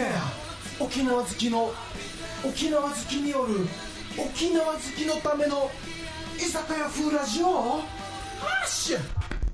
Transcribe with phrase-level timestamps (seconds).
[0.00, 1.72] 酒屋沖縄好きの
[2.42, 3.66] 沖縄好きによる
[4.16, 5.70] 沖縄好きのための
[6.38, 7.46] 居酒屋風ラジオ？
[7.46, 7.82] ハ
[8.64, 8.98] ッシュ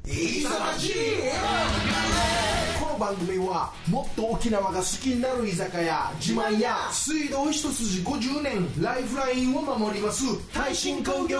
[0.08, 2.55] いざまじこ
[2.96, 10.24] 番組はもっと沖縄が好きになる居酒屋自慢や水道一筋50年ライフラインを守ります。
[10.52, 11.38] 耐震工業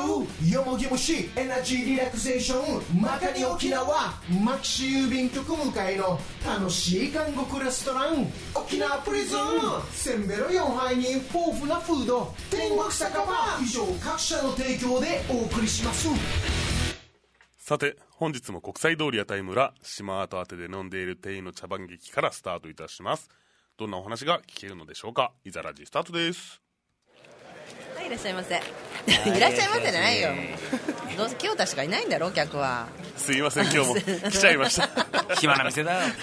[0.48, 2.60] よもぎ虫エナジーリラクゼーショ
[2.98, 4.14] ンまかに沖縄
[4.44, 9.40] マキシ郵便局向かいの楽しい韓国レストラン沖縄プリズン。
[9.92, 13.26] せんべろ4杯に豊富なフード天国酒場。
[13.62, 16.08] 以上各社の提供でお送りします。
[17.58, 23.28] さて、本日も国際通り屋台村、島跡宛てで飲んでいる店員の茶番劇からスタートいたします。
[23.76, 25.32] どんなお話が聞けるのでしょうか？
[25.44, 26.62] いざラジスタートです。
[27.94, 28.56] はい、いらっしゃいませ。
[28.56, 30.30] いらっしゃいませじゃないよ。
[31.18, 32.88] どうせ清田しかいないんだろ、客は。
[33.18, 33.94] すいません、今日も
[34.30, 34.88] 来ちゃいました。
[35.34, 36.00] 暇な店だよ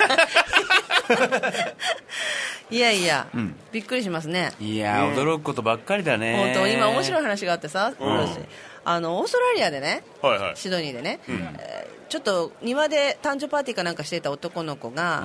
[2.71, 3.27] いやいや、
[3.71, 4.51] びっくりしますね。
[4.59, 8.39] いやー驚くことばっかりだね本当今面白い話があってさ、私
[8.85, 10.57] あのオーストラリアでね、はいはい。
[10.57, 15.23] シドニーでね、えーちょっと庭で誕生パーティーかなんかしていた男の子が、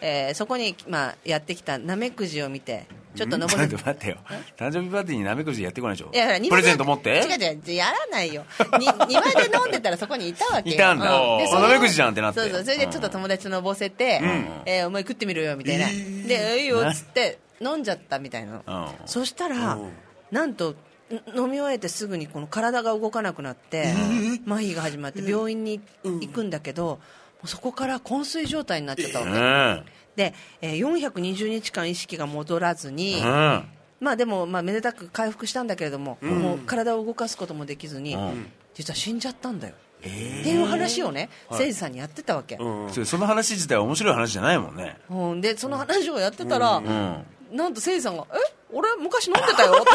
[0.00, 3.76] えーそこに、まあ、やってきたナメクジを見て、ちょっと ちょ登るっと。
[3.86, 4.16] 待ってよ。
[4.58, 6.10] 誕生日パーティーにナメクジやってこないでしょ？
[6.12, 7.10] いやほら庭でプレゼント持って？
[7.10, 8.44] 違う違うやらないよ。
[8.78, 10.74] に庭で飲んでたらそこにいたわけよ。
[10.74, 11.04] いたんだ。
[11.38, 12.40] でそのあナメクジじゃんってなって。
[12.40, 14.20] そうそうそれでちょっと友達とのぼせて、
[14.66, 18.70] えーお前食ってみろよみたいな、でいいよっつって飲んじゃったみたいなの、う
[19.04, 19.06] ん。
[19.06, 19.78] そしたら、
[20.30, 20.76] なんとん
[21.10, 23.92] 飲み終えてすぐにこの体が動かなくなって、
[24.46, 26.98] 麻痺が始まって病院に行くんだけど、も
[27.44, 29.84] うそこから昏睡状態になっちゃったわけ、うん。
[30.16, 33.64] で、えー420日間意識が戻らずに、うん。
[34.00, 38.16] まあでも、まあ、めでたく回復したんだけれども、もう体を動かすこともできずに、
[38.74, 42.58] 実は死んじゃったんだよ、っていう話をね、誠司さんにやってたわけ、
[43.04, 44.96] その話自体は面白い話じゃないもんね。
[45.10, 45.40] うん。
[45.40, 48.36] でその話をやってたら、んなんと誠司さんが「え？
[48.72, 49.90] 俺昔飲んでたよ」って。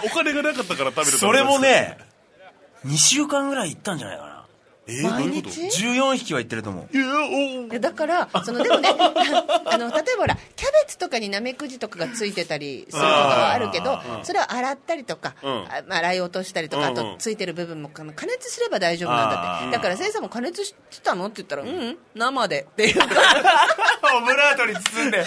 [0.06, 1.58] お金がなかったから食べるそれも。
[1.58, 1.98] ね
[2.86, 4.33] 2週間ぐらい行ったんじゃないかな
[4.86, 6.96] え毎日？14匹は行ってると思う。
[6.96, 8.90] いや、だからそのでもね
[9.64, 15.46] あの例えばほらキャベツとかにナメクジとかがついてたりすることはあるけどそれを洗ったりとか、ん。
[15.46, 17.08] あまあ洗い落としたりとか、うんうん。
[17.10, 19.72] あとついてる部分も加熱すれば大丈夫なんだって。
[19.72, 21.26] だからせいさんも加熱してたの？
[21.26, 23.06] って言ったら「うん、うん、生で」っていうか。
[24.16, 25.24] オブラートに包んで。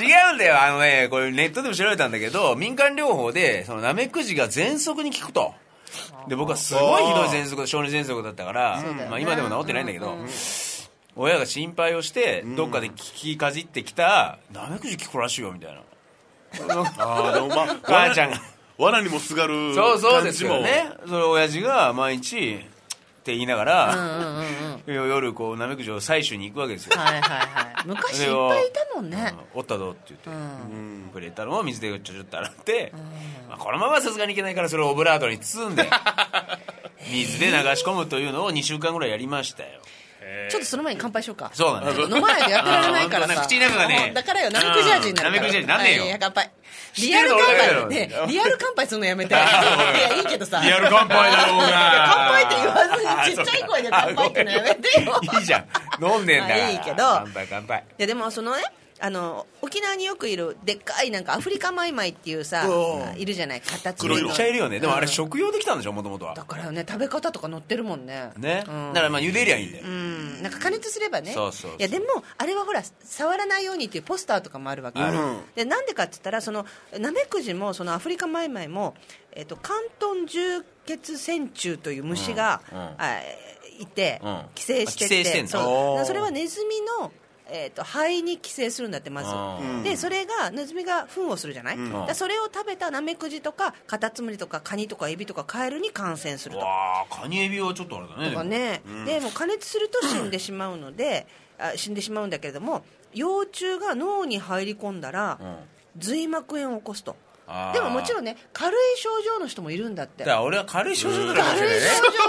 [0.00, 0.60] 違うんだよ。
[0.60, 5.54] あのねこれネットでも調べたんだけど民間療法でそのナメクジが喘息に効くと
[6.28, 10.16] で僕はすごいひどい喘息で小児喘息だったから、まあ、今でも治ってないんだけど、
[11.16, 15.80] 親が心配をしてどっかで聞きかじってきたナメクジ効くらしいよみたいな。
[16.98, 18.40] ああ、でもまあ、 母ちゃんが。
[18.76, 20.68] 罠にもすがるそうそうです感じも。
[20.68, 22.58] よねそれ親父が毎日
[23.24, 23.96] って言いながら、
[24.86, 26.98] 夜こうナメクジを採取に行くわけですよ。
[26.98, 27.86] はいはいはい。
[27.86, 29.34] 昔いっぱいいたもんね。
[29.54, 32.92] おったどって言って、くれたのを水でちょちょっと洗って、
[33.48, 35.88] まあ、このままはさすがにいけないからそれをオブラートに包んで
[37.10, 39.80] 水で流し込むというのを2週間ぐらいやりましたよ。
[40.50, 41.50] ちょっとその前に乾杯しようか。
[41.54, 43.40] そうなんだよ飲まないとやってられないからさ。
[43.40, 44.50] 口の中がねうんだからよ。
[44.50, 45.36] ナメクジ味になるから。
[45.36, 46.16] ナメクジ味なんねえよ。
[46.20, 46.50] 乾杯
[46.98, 48.10] リアル乾杯ね。
[48.28, 49.34] リアル乾杯するのやめて。
[49.34, 50.60] いやいいけどさ。
[50.62, 51.66] リアル乾杯だろうが。
[52.08, 55.20] 乾杯って言わずにちっちゃい声で乾杯ってのやめてよ。
[55.22, 56.04] いいじゃん。
[56.04, 56.96] 飲んでんだいいけど。
[56.98, 57.84] 乾杯乾杯。
[57.98, 58.62] いやでもそのね
[59.00, 62.64] あの沖縄によくいるでっかいなんかアフリカマイマイっていうさ
[63.16, 64.78] いるじゃない形黒いのめっちゃいるよね。
[64.78, 66.34] でもあれうん食用できたんでしょもともとは。
[66.34, 68.30] だからね食べ方とか載ってるもんね。
[68.36, 68.92] ね、うん。
[68.92, 71.32] だからまあ茹でりゃいいんだよ、うん、なんか加熱すればね。
[71.32, 71.78] そうそうそう。
[71.78, 72.06] いやでも
[72.38, 75.00] あれはほら触らないようにっていうポスターとかもあるわけ。
[75.00, 75.18] ある
[75.54, 76.64] でなんでかって言ったらその
[76.98, 78.94] ナメクジもそのアフリカマイマイも、
[79.32, 82.78] えっと関東重血線虫という虫が、うん。
[82.78, 82.84] うん。
[82.98, 83.18] あ
[83.78, 84.42] いて、うん。
[84.54, 87.12] 寄生してあ寄生してんのそそれはネズミの
[87.50, 96.62] えー、と肺に寄生するんだってまうんずでそれがネズミが糞をするじゃない、だからそれを食べたナメクジとかカタツムリとかカニとかエビとかカエルに感染すると。
[97.10, 99.30] カニエビはちょっとあれだねとかね、でも。
[99.30, 101.26] 加熱すると死んでしまうので、
[101.58, 105.38] あ死んでしまうんだけれども幼虫が脳に入り込んだら、
[105.96, 107.16] 髄膜炎を起こすと
[107.72, 110.24] でももちろんね軽い症状の人もいるんだって。
[110.24, 111.86] だから俺は軽い症状だから軽い症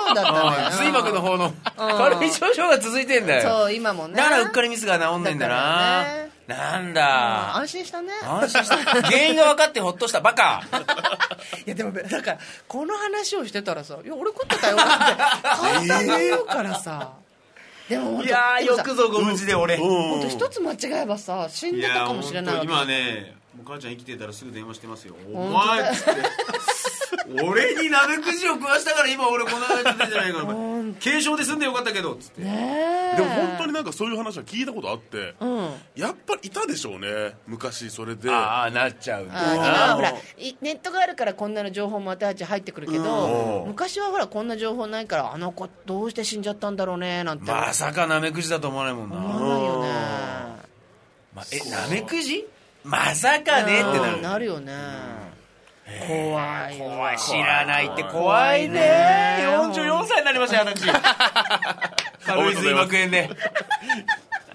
[0.10, 3.50] 状だったね髄膜の方の軽い症状が続いてんだよ。
[3.50, 4.16] そう今もね。
[4.18, 6.06] だからうっかりミスが治んねんだな
[6.48, 8.12] なんあだ安心したね。
[8.24, 8.78] 安心した。
[9.02, 10.62] 原因が分かってほっとしたバカ。
[11.66, 14.86] いやでもだからこの話をしてたらさ「いや俺食ってたよ」って。
[14.86, 17.14] 簡単に言うからさ、
[17.90, 19.78] でもいやよくぞご無事で俺。
[19.78, 25.16] 本当一つ間違えばさ死んでたかもしれない今ねもう母ちゃん生きてたらすぐ電話してますよ。
[25.34, 26.12] お前っつって。
[27.44, 30.44] 俺にナメクジを食わしたから今俺こんな感じじゃないか。
[30.44, 32.42] お前本軽症で済んでよかったけどっつって。
[32.42, 35.70] でも本当になんかそういう話は聞いたことあって、うん。
[35.96, 38.30] やっぱりいたでしょうね昔それで。
[38.30, 43.68] ああなっちゃうあほらいネットがあるからこんなの情報も私たち入ってくるけどうん。
[43.70, 47.50] 昔はほらこんな情報ないからあの子どうして死んじゃったんだろうねなんて。
[47.50, 49.90] まさかナメクジだと思わないもんな、思わないよね。
[51.34, 52.46] まえナメクジ
[52.86, 54.16] まさかねってなる。
[54.18, 54.22] うん。
[54.22, 54.74] なるよね。
[56.08, 57.18] 怖いよ怖い。
[57.18, 58.04] 知らないって。
[58.04, 59.38] 怖いね。
[59.50, 60.86] 44歳になりましたよ私。
[62.26, 63.30] 軽い髄膜炎で。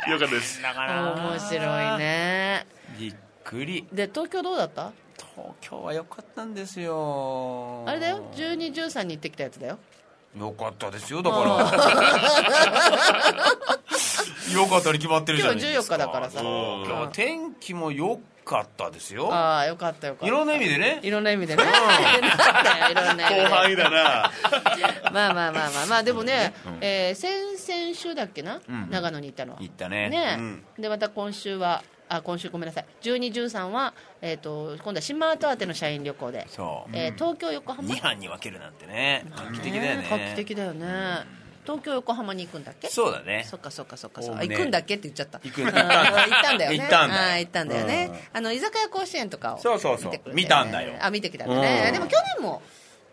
[0.09, 0.63] よかったです。
[0.63, 1.57] だから面白
[1.97, 2.67] いね。
[2.99, 3.87] びっくり。
[3.93, 4.93] で東京どうだった？
[5.37, 7.85] 東京は良かったんですよ。
[7.87, 8.23] あれだよ。
[8.35, 9.79] 1213に行ってきたやつだよ。
[10.39, 13.10] よかったですよだから
[14.55, 15.95] よかったに決まってるじゃ今日ないですか。
[15.97, 16.41] 14日だからさ。
[16.41, 19.33] 今日は天気も良かったですよ。
[19.33, 20.27] ああよかったよかった。
[20.27, 21.01] いろんな意味でね。
[21.03, 21.65] いろんな意味でね。
[21.65, 21.73] なん。
[21.73, 24.33] だよいろんな意味で後半いだな。
[25.13, 26.03] まあまあまあまあまあ。
[26.03, 28.89] でもね、えー先々週だっけな、ん。
[28.91, 29.55] 長野に行ったの。
[29.55, 30.09] は行ったね。
[30.09, 30.65] ね、うん。
[30.79, 32.87] でまた今週はあ今週ごめんなさい。
[33.03, 36.91] 1213は、えー、と今度は新マート宛ての社員旅行で、そう。
[36.93, 39.25] えー東京横浜？2班に分けるなんてね。
[39.31, 40.07] 画期的だよね。
[40.11, 40.87] 画期的だよね、
[41.65, 42.89] 東京横浜に行くんだっけ？
[42.89, 43.45] そうだね。
[43.49, 44.23] そっかそっかそっか。
[44.23, 45.41] そっか、ね行くんだっけって言っちゃった。
[45.43, 45.75] 行くうん 行っ
[46.43, 46.79] たんだよね。
[46.79, 47.21] 行ったんだよ。
[47.23, 50.13] あー行ったんだよね、あの居酒屋甲子園とかをそうそうそう。
[50.35, 50.95] 見たんだよ。
[51.01, 51.93] あ見てきたんだね、うん。
[51.93, 52.63] でも去年も。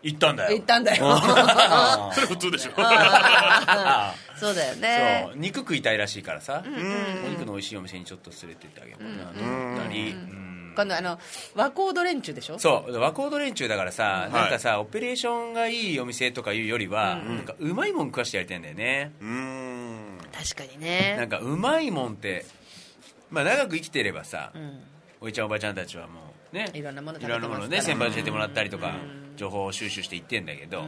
[0.00, 0.52] 行ったんだよ。
[0.56, 1.18] 行ったんだよ。
[2.14, 2.72] それ普通でしょ。
[2.76, 5.22] あ そうだよあね。
[5.26, 5.36] そう。
[5.36, 6.62] 肉食いたいらしいからさ。
[6.64, 10.10] お肉の美味しいお店にちょっと連れてってあげようかなと思ったり。
[10.10, 10.47] うん
[10.78, 11.18] 今度あの
[11.56, 12.58] 和コード連中でしょ？
[12.60, 12.96] そう。
[13.00, 14.32] 和コード連中だからさ、ん。
[14.32, 20.18] なんかさオペレーションがいいお店とかいうよりは、なんかうまいもん食わしてやりたいんだよね、うーん。
[20.32, 21.16] 確かにね。
[21.18, 22.46] なんかうまいもんって
[23.28, 24.80] まあ長く生きてればさ、ん。
[25.20, 27.48] おいちゃんおばちゃんたちはもうねいろんなもの食いべてますから。
[27.48, 28.94] ろんなものね先輩教えてもらったりとか、
[29.36, 30.86] 情報を収集していってんだけど、やっ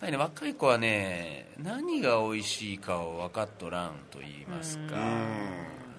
[0.00, 4.96] ぱりね若い子はね何が美味しいかを分かっとらんと言いますか、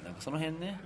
[0.04, 0.80] なんかその辺ね、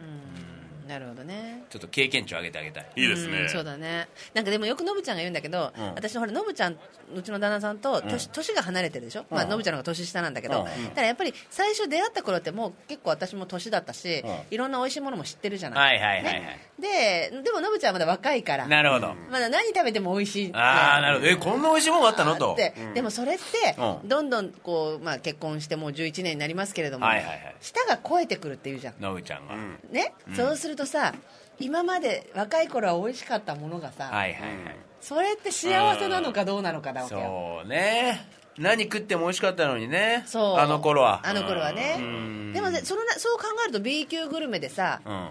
[0.88, 1.63] なるほどね。
[1.69, 2.89] ちょっと経験値を上げてあげたい。
[2.95, 3.42] いいですね。
[3.42, 4.07] うんそうだね。
[4.34, 5.86] なんかでもよくノブちゃんが言うんだけど、うん。
[5.95, 6.78] 私ほらノブちゃん
[7.16, 9.50] うちの旦那さんと年,、年が離れてるでしょ、まあ、うん。
[9.50, 10.66] ノブちゃんの方が年下なんだけど、うん。
[10.66, 14.36] だからやっぱり最初出会った頃ってもう結構私も年だったし、うん。
[14.51, 16.60] いろんな美味しいものも知ってるじゃない、はいはいはいはい、ね。
[16.80, 18.68] ででもノブちゃんはまだ若いから。
[18.68, 21.28] なるほど、まだ何食べても美味しいああなるほど。
[21.28, 22.36] えこんな美味しいもんがあったの？
[22.36, 24.07] とってでもそれって、うん。
[24.07, 27.56] どんどんこう、まあ、結婚してもう11年になりますけれども、はいはいはい。
[27.60, 28.94] 舌が超えてくるっていうじゃん。
[29.01, 29.56] のぶちゃんが、
[29.92, 31.13] ね、そうするとさ
[31.59, 37.21] 今まで若い頃は美味しかったものがさ、はいはいはい、それって幸せなのかどうなのかだわけよ。
[37.21, 38.29] そうね。
[38.57, 40.24] 何食っても美味しかったのにね。
[40.27, 40.57] そう。
[40.57, 41.21] あの頃は。
[41.24, 41.97] あの頃はね。
[41.97, 42.53] ん。
[42.53, 45.29] でもねそのなそう考えると B 級グルメでさうん。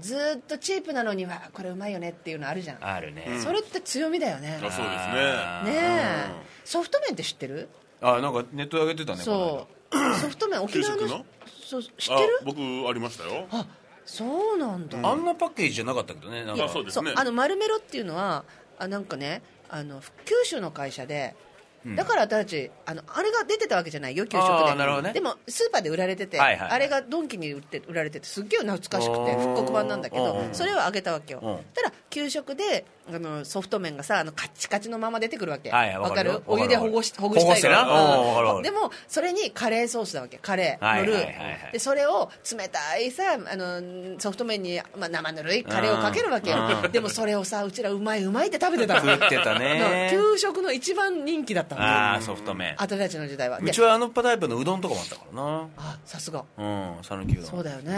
[0.00, 2.84] ずーっとチープなのにはこれうまいよねっていうのあるじゃん。
[2.84, 4.48] あるね、それって強みだよね。
[4.48, 4.84] ねあそうですね。
[4.84, 5.70] あー。
[5.70, 6.48] え。
[6.64, 7.68] ソフト麺って知ってる？
[8.00, 9.96] あなんかネットで上げてたねそう。
[10.20, 11.24] ソフト麺沖縄の
[11.64, 13.46] そう知ってある僕ありましたよ。
[13.50, 13.66] あ
[14.08, 14.98] そうなんだ。
[15.06, 16.64] あんなパッケージじゃなかったけどねなんか。
[16.64, 17.10] あそうですね。
[17.10, 18.44] そうあの丸メロっていうのは
[18.78, 21.36] あなんかねあの九州の会社で、
[21.86, 24.52] だから私たちあのあれが出てたわけじゃないよ給食で。
[24.52, 25.12] あーなるほどね。
[25.12, 26.70] でもスーパーで売られてて、はいはいはい。
[26.72, 31.40] あれがドンキに売って売られててすっげえ懐かしくて復刻版なんだけどそれをあげたわけよ。
[31.42, 31.56] うん。
[31.74, 35.70] たら給食であのソフト麺がさあのカッチカチのまま出てくるわけ。
[35.70, 36.42] はいわかるよ。
[36.46, 37.82] お湯でほぐしほぐほぐしてなしたいから。
[37.82, 38.64] うんわかるわかる。
[38.64, 40.38] でもそれにカレーソースだわけ。
[40.38, 41.44] カレーのルはいはいはい。
[41.44, 41.72] はいー。
[41.72, 46.56] でそれを冷たいさあのソフト麺に、まあ、生ぬるいカレーをかけるわけよ。
[46.84, 46.92] うん。
[46.92, 49.12] でもそれをさうちらうまいうまいって食べてたの。
[49.12, 50.08] 食ってたね。
[50.10, 51.82] 給食の一番人気だったの。
[51.82, 52.74] ああソフト麺。
[52.78, 53.60] 私たちの時代は。
[53.60, 55.68] でうちはあのタイプのうどんとかもあったからな。
[55.76, 56.44] あさすが。
[56.56, 57.44] うん讃岐うどん。
[57.44, 57.92] そうだよね。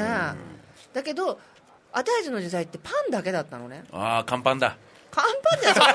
[0.93, 1.39] だけど
[1.93, 3.85] 私たちの時代ってパンだけだったのね。
[3.93, 4.77] ああ乾パンだ。
[5.11, 5.87] 乾パンじゃそれ。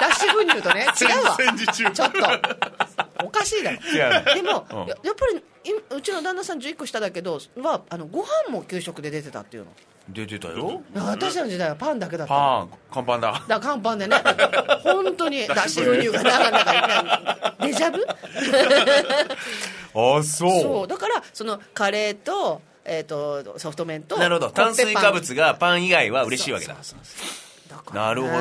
[0.00, 0.86] 脱脂粉乳とね。
[1.00, 1.36] 違うわ。
[1.36, 3.24] 戦時中ちょっと。
[3.24, 3.78] おかしいだろ。
[3.78, 4.78] 違うでも、うん。
[4.86, 9.70] ややっぱりいうちの旦那さん11個下だけどはあのご飯も給食で出てたっていうの
[10.08, 10.82] 出てたよ。
[10.94, 12.34] 私たちの時代はパンだけだった。
[12.34, 13.44] のパン乾パンだ。
[13.46, 14.16] だ乾パンでね
[14.82, 16.62] 本当に脱脂粉乳がなんかな
[17.02, 18.06] んかデジャブ？
[20.18, 20.62] あそう。
[20.62, 20.88] そう。
[20.88, 24.50] だからそのカレーと,、えー、とソフト麺となるほど。
[24.50, 26.74] 炭水化物がパン以外は嬉しいわけだ。
[26.74, 27.47] そうそうそうだから
[27.94, 28.38] なるほどね。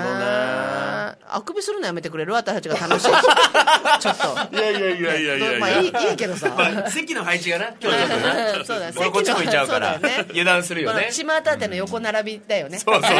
[1.30, 2.34] あくびするのやめてくれる？
[2.34, 3.12] 私たちが楽しいし。
[4.00, 4.18] ちょっ
[4.50, 4.56] と。
[4.56, 7.66] いやいやいやいやいやいまあやいいいいけどさ、まあ席の配置がな。
[7.82, 8.94] 今日ちょっとなそうだね。
[8.98, 9.94] 俺こっち向いちゃうから。
[9.94, 10.26] そうだよね。
[10.30, 11.08] 油断するよね。
[11.12, 13.20] 島縦の横並びだよね、そうそうそう。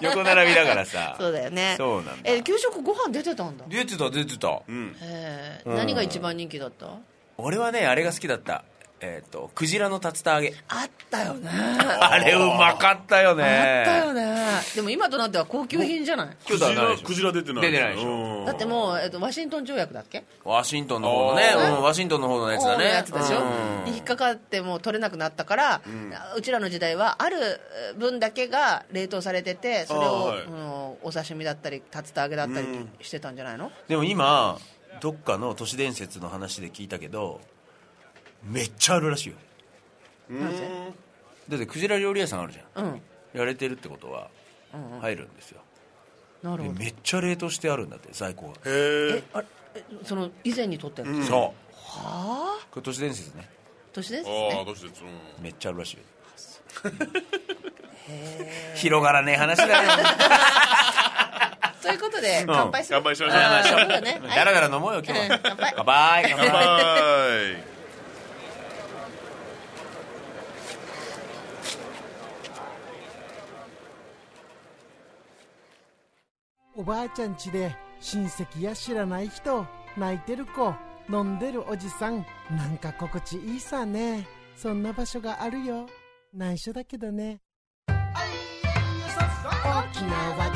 [0.02, 1.16] 横並びだからさ。
[1.18, 1.74] そうだよね。
[1.76, 2.12] そうなんだ。
[2.24, 3.64] え給食ご飯出てたんだ。
[3.68, 4.48] 出てた出てた。
[4.68, 4.96] うん。
[5.00, 6.86] へえ何が一番人気だった？
[7.38, 8.64] 俺はねあれが好きだった
[9.00, 10.54] えっ、とクジラの竜田揚げ。
[10.68, 11.50] あったよね。
[12.00, 13.44] あれうまかったよね。
[13.44, 14.36] あったよね。
[14.74, 16.28] でも今となっては高級品じゃない？
[16.46, 17.62] 京都はないでしょクジラ出てない。
[17.62, 18.08] 出てないでしょ。
[18.08, 18.44] うん。
[18.46, 20.24] だってもう、えっと、ワシントン条約だっけ？
[20.44, 22.84] ワシントンの方のね、うん、ワシントンの方のやつだね。
[22.84, 23.40] のやつでしょ、
[23.86, 23.92] うん。
[23.94, 25.80] 引っかかってもう取れなくなったから、
[26.34, 27.60] うちらの時代はある
[27.98, 30.38] 分だけが冷凍されててそれを、はい。
[30.40, 32.66] うんお刺身だったり竜田揚げだったり
[33.02, 34.58] してたんじゃないの、でも今
[35.00, 37.40] どっかの都市伝説の話で聞いたけど
[38.44, 39.36] めっちゃあるらしいよ。
[40.30, 40.68] なぜ
[41.48, 42.84] だってクジラ料理屋さんあるじゃん。
[42.84, 43.02] うん。
[43.34, 44.28] やれてるってことは
[45.00, 45.60] 入るんですよ、
[46.42, 46.74] なるほど。
[46.74, 49.46] でめっちゃ冷凍してあるんだって在庫が、へええあれ？
[49.74, 51.74] えその以前に撮ってるの、そう。
[51.74, 52.66] はあ？
[52.70, 53.48] これ都市伝説ね。
[53.92, 54.86] 都市伝説ああねどうして
[55.38, 55.44] うん。
[55.44, 56.02] めっちゃあるらしいよ。
[58.74, 59.90] 広がらねえ話だよ
[61.82, 62.46] ということでん。
[62.46, 63.40] 乾杯する、乾杯しましょう。
[63.40, 64.20] あーそうだね。
[64.34, 65.36] だらだら飲もうよ今日は。
[65.36, 65.40] うん。
[65.42, 65.72] 乾杯。
[65.76, 66.24] 乾杯。
[66.30, 67.56] 乾乾杯
[76.78, 79.64] おばあちゃんちで親戚や知らない人
[79.96, 80.74] 泣いてる子
[81.10, 84.28] 飲んでるおじさんなんか心地いいさね。
[84.56, 85.86] そんな場所があるよ。
[86.34, 87.40] 内緒だけどね。
[87.88, 87.94] 沖
[90.04, 90.50] 縄が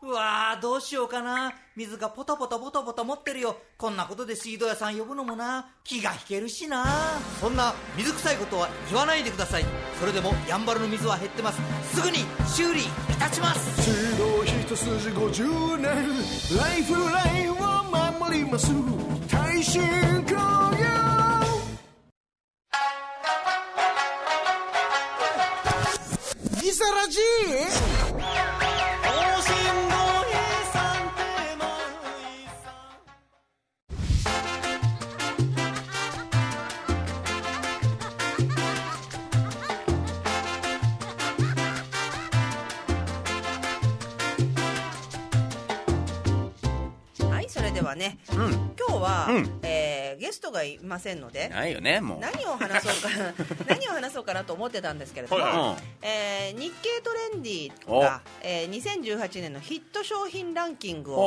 [0.00, 1.52] うわーどうしようかな。
[1.74, 3.56] 水がポタポタポタポタ持ってるよ。
[3.76, 5.74] こんなことで水道屋さん呼ぶのもな。
[5.82, 6.86] 気が引けるしな。
[7.40, 9.64] そんな水臭いことは言わないでください。
[9.98, 11.60] それでもやんばるの水は減ってます。
[11.96, 12.84] すぐに修理い
[13.18, 13.90] たします。
[13.90, 15.84] 指導一筋50年。
[16.56, 17.56] ライフラインを
[18.18, 18.68] 守ります。
[19.28, 19.82] 耐震
[20.24, 20.67] 工
[50.88, 52.18] ませんのでないよねもう。
[52.20, 58.00] 何を話そうか 何を話そうかなと思ってたんですけれども、はいはえー日経トレンディお。
[58.00, 61.18] が、えー2018年のヒット商品ランキングお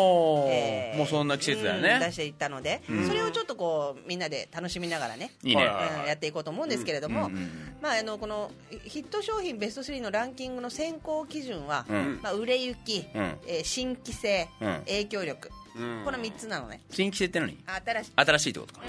[0.45, 1.93] を、ーもうそんな季節だよね。
[1.93, 5.63] うん出していったので、それをちょっとこうみんなで楽しみながらねいいね。
[5.63, 8.51] うんやっていこうと思うんですけれども、うんうんまあ、あのこの
[8.85, 12.19] ヒット商品ベスト3のランキングの選考基準は、うん。
[12.23, 13.39] まあ、売れ行き、うん。
[13.47, 14.73] えー新規性、うん。
[14.87, 16.01] 影響力、うん。
[16.05, 16.81] この3つなのね。
[16.89, 17.57] 新規性って何？
[17.85, 18.11] 新しい。
[18.15, 18.81] 新しいってことか、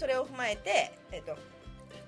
[0.00, 1.36] それを踏まえて、えっと、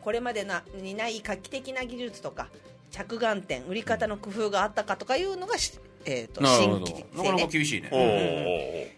[0.00, 2.48] これまでなにない画期的な技術とか
[2.90, 6.86] 着眼点売り方の工夫があったかとかいうのがし、えっとなるほど。
[6.86, 7.90] 新規性なかなかね厳しいね。
[7.92, 8.90] おおで、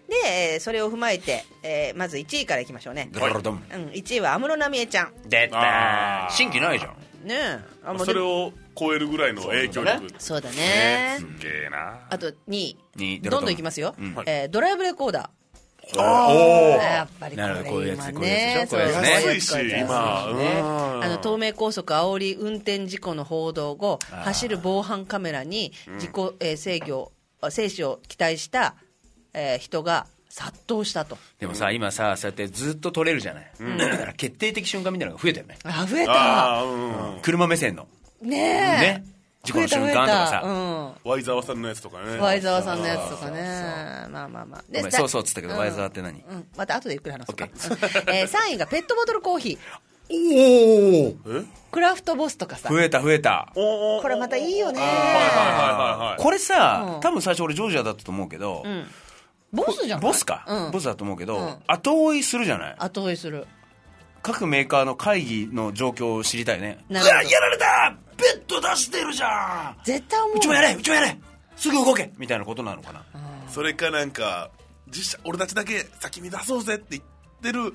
[0.53, 0.61] えー。
[0.61, 3.77] それを踏まえて、えーまず1位からいきましょうね、ドロドンう。
[3.79, 5.13] ん、1位は安室奈美恵ちゃん。
[5.29, 6.93] 出た新規ないじゃん。
[7.27, 10.07] ねえあそれを超えるぐらいの影響力。
[10.19, 11.17] そうだね。
[11.19, 11.99] すげえな。
[12.11, 12.77] あと2位。
[12.95, 14.15] にどんどんいきますよ、うん。
[14.27, 15.31] えードライブレコーダ
[15.97, 16.77] おー。
[16.79, 18.79] やっぱりこなるほどこういうれやつ今ねこういうやつね。
[18.79, 21.05] そう安いしこういうやつ今ねうん。
[21.05, 26.11] あの東名高速煽り運転事故の報道後走る防犯カメラに自己、
[26.41, 28.75] えー制御あ生死を期待した、
[29.35, 31.17] えー人が殺到したと。
[31.39, 35.59] でもさ今さそうやってずっと撮れるじゃない、だから決定的瞬間みたいなのが増えたよね。
[35.63, 36.65] あ増えた。
[37.23, 37.87] 車目線の。
[38.21, 39.01] ねえ。
[39.01, 39.05] ね
[39.45, 40.43] 事故の瞬間とかさ。
[40.45, 42.17] 増ワイザワさんのやつとかね。
[42.19, 43.41] ワイザワさんのやつとかね。
[44.11, 44.91] まあまあまあ。
[44.91, 46.21] そうそうっつったけどワイザワって何？
[46.21, 46.47] うん。
[46.57, 47.49] また後でゆっくり話そうか、
[48.13, 49.59] えー、3位がペットボトルコーヒー。
[50.11, 52.69] おおえクラフトボスとかさ。
[52.69, 53.53] 増えた増えた。
[53.55, 54.81] おこれまたいいよね。
[54.81, 55.19] はいはいはい
[55.99, 56.23] はいはい。
[56.23, 57.01] これさ、うん。
[57.01, 58.87] 多分最初俺ジョージアだったと思うけど、うん。
[59.53, 61.57] ボスじゃんボスか、うん、ボスだと思うけど、うん。
[61.67, 62.77] 後追いするじゃない？
[62.79, 63.47] 後追いする。
[64.23, 66.85] 各メーカーの会議の状況を知りたいね。
[66.89, 67.97] うわやられた
[68.35, 69.77] ベッド出してるじゃん。
[69.85, 70.37] 絶対思う。
[70.37, 71.19] うちもやれうちもやれ。
[71.57, 72.11] すぐ動け。
[72.19, 73.05] みたいなことなのかな。
[73.49, 74.51] それかなんか
[74.89, 77.03] 実写俺たちだけ先に出そうぜって言っ
[77.43, 77.75] てる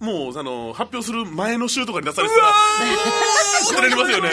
[0.00, 3.72] もうその発表する前の週とかに出されてたらうわー。
[3.72, 4.30] ってなりますよね。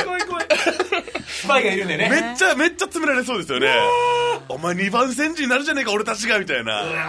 [1.27, 3.68] スパイがいるんだよめっちゃめっちゃ詰められそうですよね。
[4.48, 6.82] お前2番煎じになるじゃねえか俺たちがみたいな。
[6.82, 7.01] 怖いな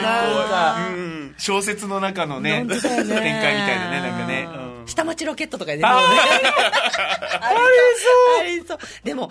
[0.00, 1.34] んか怖いうん。
[1.38, 2.64] 小説の中のね。
[2.66, 3.30] 展開みたい
[3.78, 6.04] なねなんかね、うん下町ロケットとかで出てるよね
[7.40, 7.56] あり
[7.98, 8.40] そう。
[8.40, 8.78] ありそう。
[9.04, 9.30] でも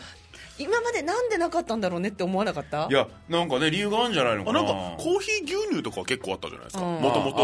[0.58, 2.88] 今までなんでなかったんだろうねって思わなかった？
[2.90, 4.60] いやなんかね理由があるんじゃないのかな。
[4.60, 6.84] あなんかコーヒー牛乳とかは結構あったじゃないですか。
[6.84, 7.02] うん。
[7.02, 7.40] もともと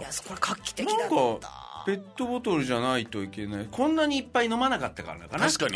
[0.00, 0.98] いやこれ画期的だっ
[1.40, 1.48] た。
[1.48, 3.68] かペットボトルじゃないといけない。
[3.70, 5.46] こんなにいっぱい飲まなかったからかな。
[5.46, 5.72] 確かに。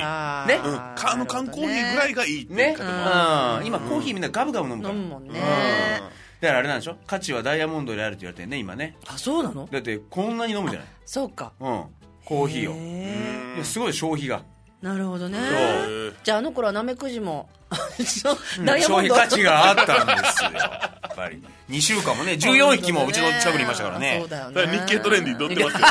[0.49, 0.61] ね。
[0.63, 4.95] うん、かあの缶コーヒーぐらいがいいっていうね、方もうん、今コーヒーみんなガブガブ飲むから。
[4.95, 5.41] 飲むもんね
[6.43, 6.97] だからあれなんでしょ？
[7.07, 8.97] 価値はダイヤモンドであるって言われてるね今ね。
[9.07, 9.69] あそうなの？
[9.71, 10.89] だってこんなに飲むじゃない。
[11.07, 11.53] そうか。
[11.61, 11.85] うん。
[12.25, 13.65] コーヒーを。
[13.65, 14.41] すごい消費が。
[14.41, 14.43] ー
[14.83, 15.39] なるほどね。
[16.25, 17.49] じゃああの頃はナメクジも
[17.99, 18.35] 消
[18.99, 21.43] 費価値があったんですよやっぱり。
[21.71, 24.19] 2週間もね14匹もうちの近くにいましたからね。
[24.21, 24.79] そうだよね。
[24.87, 25.87] 日経トレンディーってますよ。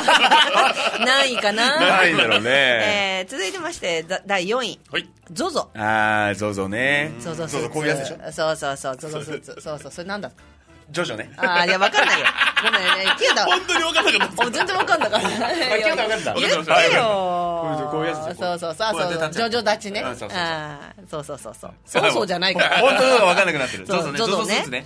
[1.06, 1.80] 何位かな。
[1.80, 5.70] 何位だろうね、えー、続いてまして第4位、はい、ゾゾ。
[5.76, 7.14] ああゾゾね。
[7.20, 8.34] ゾゾスーツ。
[8.36, 9.54] そうそうそうそうそうそうそうそう。
[9.54, 9.92] そうそうそうそうそう。
[9.92, 10.30] それそだ？
[10.30, 10.51] そう
[10.92, 11.32] ジョジョね。
[11.38, 12.26] ああいや分かんないよ。
[12.64, 12.90] ごめんね。
[13.18, 14.48] 聞いた本当に分からなかった。
[14.48, 15.28] お全然分かんなかった。
[15.28, 17.88] 聞いた分かった言ってよ。
[17.92, 19.32] こういうやつそうそうそう。
[19.32, 20.02] ジョジョ立ちね。
[20.02, 21.38] あそうそうそう。
[21.38, 21.74] そうそうそうそう。
[21.86, 22.80] そうそうじゃないから。
[22.80, 23.88] 本当のが分かんなくなってる。
[23.88, 24.18] そうゾゾね。
[24.18, 24.36] ゾゾね。
[24.36, 24.86] ゾゾスーツね。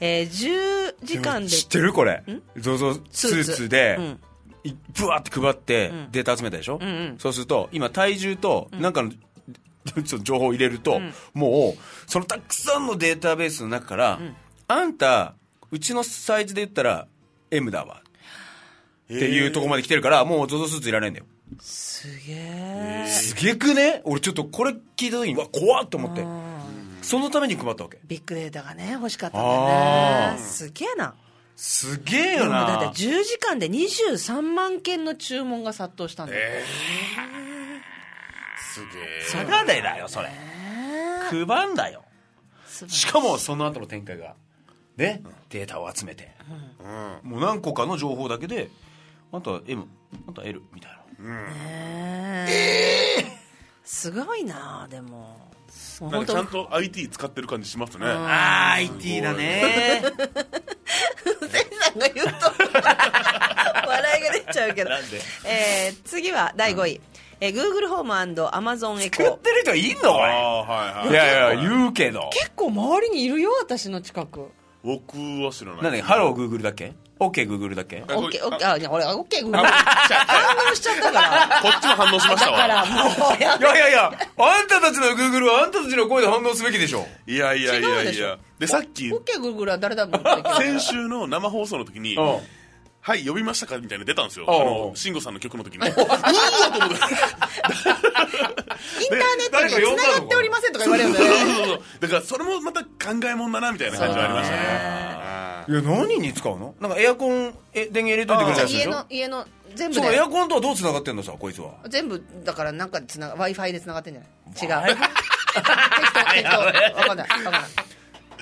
[0.00, 1.48] えー10時間で。
[1.48, 2.22] 知ってるこれ。
[2.56, 3.68] ゾゾスーツ。
[3.68, 4.20] でうん。
[4.64, 7.16] いブワーって配ってデータ集めたでしょ、んうん。
[7.18, 9.12] そうすると今体重となんかの
[10.22, 11.00] 情報を入れると、
[11.34, 14.20] もうそのたくさんのデータベースの中から、
[14.68, 15.34] あんた
[15.70, 17.06] うちのサイズで言ったら
[17.50, 18.02] M だわ。
[19.04, 21.26] っていうところまで来てるからもう ZOZO スーツいらないんだよ。
[21.60, 24.00] すげえすげくね？
[24.04, 26.24] 俺ちょっとこれ聞いた時にうわ怖っと思って。
[27.02, 27.98] そのために配ったわけ。
[28.06, 30.38] ビッグデータがね欲しかったんだよね。
[30.38, 31.14] すげえな。
[31.56, 36.64] すげえよなだって10時間で23万件の注文が殺到したんだよ、
[38.58, 39.20] すげえ。
[39.22, 40.32] サガデだよそれ。
[41.30, 42.02] 配んだよ。
[42.88, 44.34] しかもその後の展開が
[44.96, 46.32] ねデータを集めて、
[47.22, 48.70] もう何個かの情報だけで
[49.32, 49.86] あとは M
[50.28, 51.24] あとは L みたいな。
[51.24, 53.24] ねえ
[53.84, 55.52] すごいなでも。
[56.00, 58.06] なんかちゃんと IT 使ってる感じしますね。
[58.06, 60.02] あ IT だね。
[61.80, 62.32] さんが言うと
[63.88, 64.90] 笑いが出ちゃうけど。
[65.44, 67.00] えー次は第5位、
[67.40, 70.12] えー Google ホーム &Amazon エコ作ってる人いんの？
[70.14, 71.10] これああはいはい。
[71.10, 72.30] いやいや言うけど。
[72.32, 74.50] 結構周りにいるよ私の近く
[74.84, 75.82] 僕は知らない。
[75.82, 81.60] なんだっけハローグーグルだっけ OK グーグルだっけあこれ OK OK あいや俺 OK 反応しちゃったから。
[81.62, 82.58] こっちも反応しましたわ。
[82.58, 88.26] だからもうやいやいやいやあんたたちのグーグルはあんたたちの声で反応すべきでしょいやいやいや違うでしょ。
[88.26, 90.22] いやでさっき OK グーグルは誰だもん
[90.56, 92.38] 先週の生放送の時にうん
[93.06, 93.76] はい呼びましたか？
[93.76, 94.46] みたいなの出たんですよ。
[94.48, 95.80] あの慎吾さんの曲の時に。
[95.80, 95.82] う。
[95.84, 96.24] わーと思って。
[99.02, 101.30] インターネットに繋がっておりませんとか言われるんだよね。
[101.38, 102.88] そうそうそうだからそれもまた考
[103.30, 104.62] えもんだなみたいな感じはありましたね。
[104.62, 106.74] あいや何に使うの？
[106.80, 108.90] なんかエアコンえ電源入れといてくれるやつで家しょ？
[108.90, 114.22] の家の全部エでアコンとはどう繋がってんのさこいつは全部だからなんか w i f i でつながってんじゃ
[114.80, 115.06] ない違う適
[115.52, 115.70] 当
[116.32, 117.62] 適当わかんないわかんない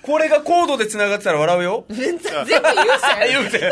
[0.03, 3.70] これがコードで繋がってたら笑うよ全然全部優先言うて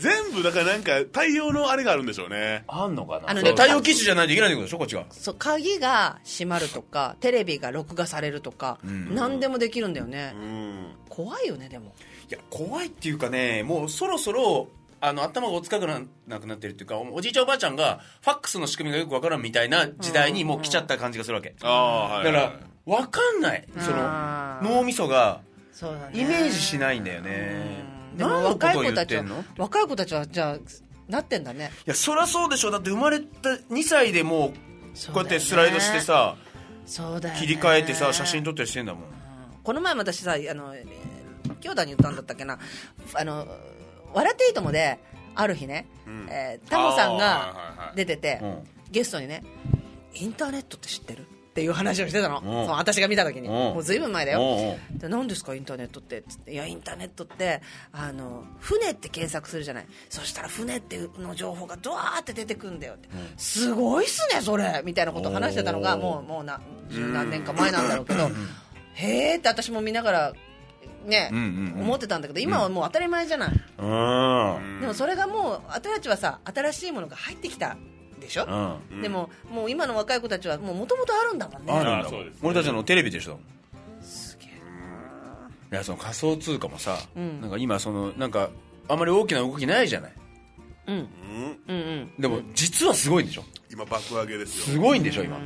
[0.00, 2.64] 全部だからなんか対応のあれがあるんでしょうね。
[2.66, 3.30] あんのかな？
[3.30, 5.04] あのね対応機種じゃないといけないってことでしょこっちが。
[5.10, 10.86] そう鍵が閉まるとかテレビが録画されるとか、何でもできるんだよね、うん。
[11.08, 11.94] 怖いよねでも。
[12.28, 14.68] いや怖いっていうかねもうそろそろ
[15.00, 22.52] あの頭がおつかくななくなってるっていうかおじいちゃんおばあちゃんがファックスの仕組みがよくわからんみたいな時代にもう来ちゃった感じがするわけ、ああはいだからはい
[22.86, 23.66] わかんない。
[23.78, 23.96] その
[24.62, 25.42] 脳みそが
[26.12, 29.24] イメージしないんだよねでも若い子たちは
[29.56, 30.58] 若い子たちはじゃあ
[31.08, 31.70] なってんだね。
[31.86, 32.70] やそりゃそうでしょ。
[32.70, 34.50] だって生まれた2歳でもう
[35.12, 36.36] こうやってスライドしてさ、
[36.86, 37.40] そうだよね。
[37.40, 39.02] 切り替えてさ写真撮ったりしてんだもん。
[39.62, 42.58] この前も私さあのえー兄弟に言ったんだったっけな。
[43.14, 43.46] あの
[44.14, 44.98] 「笑っていいとも」で
[45.34, 45.86] ある日ね、
[46.28, 47.26] えータモさんあーはいはいが
[47.84, 47.96] はい。
[47.96, 48.58] 出てて、うん。
[48.90, 49.42] ゲストにね
[50.14, 52.42] 「インターネットって知ってる?」っていう話をしてたの、ん。
[52.42, 53.54] その私が見た時に、うん。
[53.54, 56.22] もうずいぶん前だよ、うんで何ですかインターネットって？
[56.22, 56.52] つって。
[56.52, 57.60] いやインターネットって
[57.92, 59.86] あの船って検索するじゃない。
[60.08, 64.82] そしたら船っていうの情報がドワーって出てくんだよって、すごいっすねそれ！
[64.84, 68.30] みたいなことを話してたのがもうもうな十何年か前なんだろうけど。
[68.94, 70.32] へえって私も見ながら
[71.06, 71.82] ね、うんうんうん。
[71.82, 74.80] 思ってたんだけど今はもう当たり前じゃない、うん。
[74.80, 77.78] でもそれがもう私たちはさ新しいものが入ってきた
[78.20, 81.72] でしょ、うんでももう今の若い子たちはもう元々あるんだもんね。
[81.72, 82.40] あるんだあそうですね。
[82.42, 83.40] 俺たちのテレビでしょ。
[85.72, 87.40] いやその仮想通貨もさ、ん。
[87.40, 88.50] なんか今そのなんか
[88.88, 90.12] あんまり大きな動きないじゃない？
[90.88, 91.08] うん。
[91.68, 92.12] うん。
[92.18, 93.44] でも実はすごいんでしょ？
[93.70, 94.64] 今爆上げですよ。
[94.74, 95.36] すごいんでしょ今。
[95.36, 95.42] うー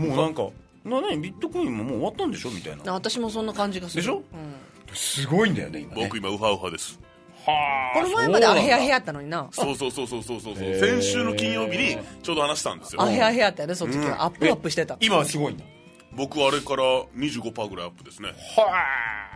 [0.00, 0.08] ん。
[0.08, 0.48] もうなんか
[0.84, 2.50] な何ビットコインももう終わったんでしょ？
[2.50, 2.92] みたいな。
[2.92, 4.02] あ私もそんな感じがする。
[4.02, 4.18] でしょ？
[4.18, 4.54] うん。
[4.94, 6.04] すごいんだよね今ね。
[6.04, 7.00] 僕今ウハウハです
[7.46, 9.48] この前までアヘアヘアあったのにな。
[9.52, 13.02] そうそうそうそうそうそう先週の金曜日にちょうど話したんですよ。
[13.02, 14.10] アヘアヘアってねその時うん。
[14.10, 14.96] はアップアップしてた。
[15.00, 15.64] 今はすごいんだ
[16.12, 16.82] 僕あれから
[17.16, 18.30] 25%ぐらいアップですね。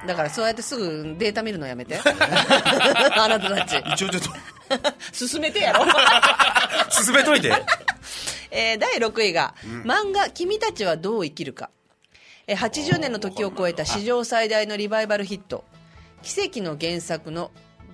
[0.07, 1.99] だからそうやってすぐデータ見るのやめて。
[2.03, 3.77] あなたたち。
[3.95, 4.31] 一応ちょっと。
[5.13, 5.85] 進めてやろ
[6.91, 7.53] 進めといて。
[8.51, 11.71] えー第6位が、漫画「君たちはどう生きるか」
[12.49, 15.65] えー80年の時を超えた史上最大のリバイバルヒット。
[16.23, 17.51] 奇跡の原作の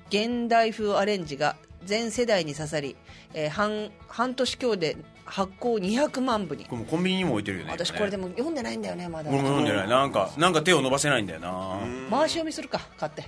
[0.08, 2.96] 現代風アレンジが全世代に刺さり、
[3.34, 6.64] えー半半年強で発行200万部に。
[6.64, 9.30] これもコンビニにも置いてるよね私これでも読んでないんだよねまだ。
[9.30, 9.88] 俺も読んでない。
[9.88, 11.78] なんかなんか手を伸ばせないんだよな。
[12.10, 13.24] 回し読みするか買って。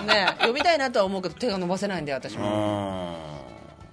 [0.00, 0.06] うん。
[0.06, 3.16] ね読みたいなとは思うけど手が伸ばせないんだよ私も。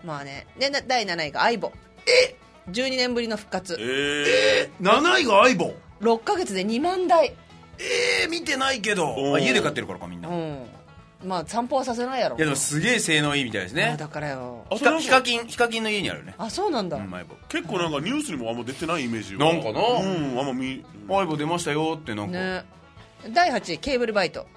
[0.04, 0.48] うまあね。
[0.58, 1.72] でな第7位が「相棒」
[2.08, 2.36] え
[2.72, 3.78] 12年ぶりの復活。
[3.80, 7.34] えん7位が相棒6ヶ月で2万台。
[7.78, 9.38] えー、見てないけど。
[9.38, 10.30] 家で飼ってるからかみんな。
[10.30, 10.66] ういん
[11.24, 12.38] まあ散歩はさせないやろ。
[12.38, 13.92] やでもすげえ性能いいみたいですね。
[13.94, 14.66] あだからよ。
[14.72, 16.34] あヒカヒカキンヒカキンの家にあるね。
[16.38, 19.80] あそうなんだ、うん相棒結構なんかニュースにもあんま出てないイメージがなんかな？
[19.82, 22.64] うんあんま見相棒出ましたよってなんか、ね。
[23.34, 24.48] 第8位ケーブルバイト。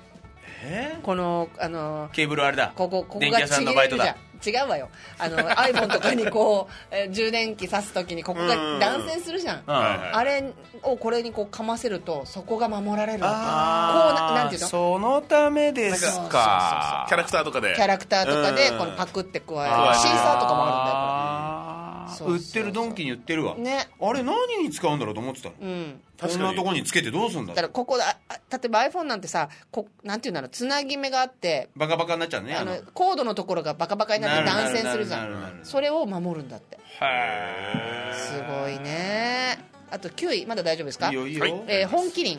[0.65, 2.73] えこのあのケーブルあれだ。
[2.77, 4.13] ここここ電気屋さんのバイトだ。
[4.13, 4.89] ん違うわよ。
[5.19, 9.63] あの iPhone とかにこう、えー充電器挿す時にここが断線するじゃん。
[9.67, 10.53] あれ
[10.83, 14.69] をこれにこうかませるとそこが守られるこうななんていうの？
[14.69, 17.75] そのためですそうそうそうかキャラクターとかで。
[17.75, 18.79] キャラクターとかでうん。
[18.79, 19.65] このパクって加える。
[19.99, 21.82] シーサーとかもああーそうそう
[22.21, 23.57] 売ってるドンキに売ってるわ。
[23.57, 23.89] ね。
[24.01, 25.55] あれ何に使うんだろうと思ってたの？
[25.61, 26.01] うん。
[26.21, 30.51] こんなとこにつけてどうすんだだからここだあ例えば iPhone なんてさこなんていうんだろう？
[30.51, 35.61] つなぎ目があってバカバカになっちゃうねあのコードのところがバカバカになって断線するじゃん。
[35.65, 36.79] それを守るんだって。
[37.01, 39.59] へすごいね。
[39.91, 41.09] あと9位まだ大丈夫ですか？
[41.09, 41.65] いいよいいよ、はい。
[41.67, 42.39] えー本麒麟。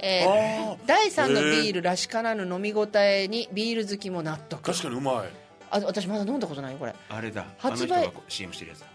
[0.00, 4.62] えー第3のビールらしからぬ飲み応えにビール好きも納得。
[4.62, 5.28] 確かにうまい
[5.70, 6.94] あ私まだ飲んだことないよこれ。
[7.08, 7.44] あれだ。
[7.58, 7.92] 発売。
[7.92, 8.86] あの人が CM してるやつだ、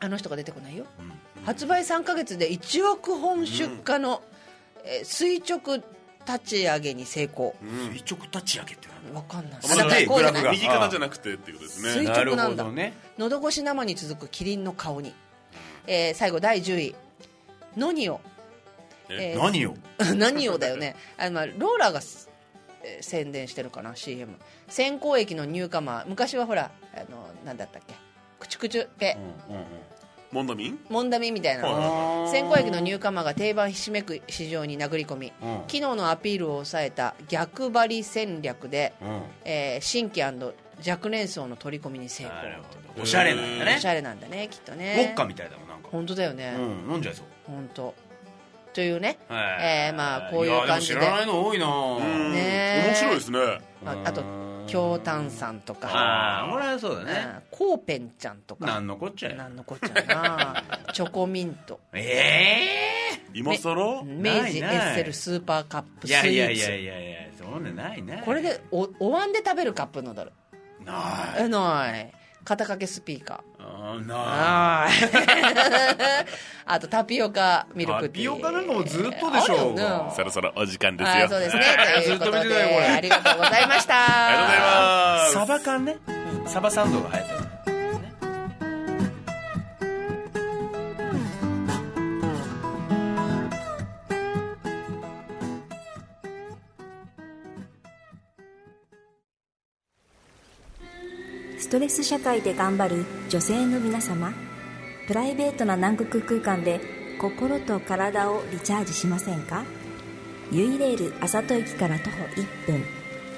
[0.00, 0.84] あの人が出てこないよ。
[0.98, 1.12] うん。
[1.44, 4.22] 発売3か月で1億本出荷の、
[4.84, 5.82] えー垂直
[6.26, 7.54] 立ち上げに成功。
[7.62, 7.92] うん。
[7.94, 9.60] 垂直立ち上げってわかんない。
[9.62, 10.52] まあこうじゃない？
[10.52, 12.36] 右肩じゃなくてっていうことです垂ね直なんだ。
[12.36, 12.92] なるほどね。
[13.18, 15.14] 喉越し生に続くキリンの顔に、
[15.86, 16.94] えー最後第10位。
[17.76, 18.20] ノニオ、
[19.08, 19.74] ええー何よ
[20.16, 20.94] 何をだよね。
[21.16, 22.00] あのまあローラーが
[23.00, 24.36] 宣伝してるかな CM
[24.68, 26.08] 先行液のニューカマー。
[26.08, 27.94] 昔はほらあのなんだったっけ？
[28.38, 29.16] クチュクチュペ。
[30.32, 30.78] モンダミン？
[30.88, 35.32] モンダミみたいなはい先行液のニューカマーが定番ひしめく市場に殴り込み。
[35.42, 35.62] うん。
[35.66, 39.22] 機能のアピールを抑えた逆張り戦略で、うん。
[39.44, 40.22] えー新規
[40.88, 42.34] 若年層の取り込みに成功。
[43.02, 43.74] おしゃれなんだね。
[43.76, 45.88] おしゃれなんだねきっとウねォッカみたいだもんなんか。
[45.92, 46.92] 本当だよね、うん。
[46.94, 47.26] 飲んじゃいそう。
[47.46, 47.94] 本当
[48.72, 50.94] というね、へえーまあこういう感じで。
[50.94, 51.66] やも知らないの多いな。
[51.66, 52.32] うん。
[52.32, 53.38] ね面白いですね。
[53.84, 54.22] ああと
[54.66, 55.88] 京丹さんとか。
[55.88, 57.12] ああこれはそうだね。
[57.18, 58.66] あコーペンちゃんとか。
[58.66, 59.36] なんのこっちゃよ。
[59.36, 60.64] なんのこっちゃな。
[60.92, 61.80] チョコミント。
[61.92, 62.60] え
[63.34, 64.02] 今更？
[64.04, 66.28] 明治エッセルスーパーカップえスイーツ。
[66.30, 70.32] いやいやいやいやいやそんなないないこれでおお椀で食べるカップヌードル。
[70.84, 71.42] ない。
[71.44, 72.12] えない
[72.44, 73.62] 肩掛けスピーカー。
[73.62, 76.26] あーないあー。
[76.66, 79.74] あとタピオカミルクティータピオカなんかもうずっとでしょう。
[79.74, 79.82] ね。
[80.14, 81.14] そろそろお時間ですよ。
[81.24, 81.62] あーそうですね。
[81.94, 83.94] ということずっと見てでありがとうございました。
[83.96, 85.32] ありがとうございます。
[85.32, 85.96] サバ缶ね。
[86.46, 87.39] サバサンドが流行って
[101.60, 104.32] ストレス社会で頑張る女性の皆様
[105.06, 106.80] プライベートな南国空間で
[107.20, 109.62] 心と体をリチャージしませんか？
[110.50, 112.82] ユイレール朝戸駅から徒歩1分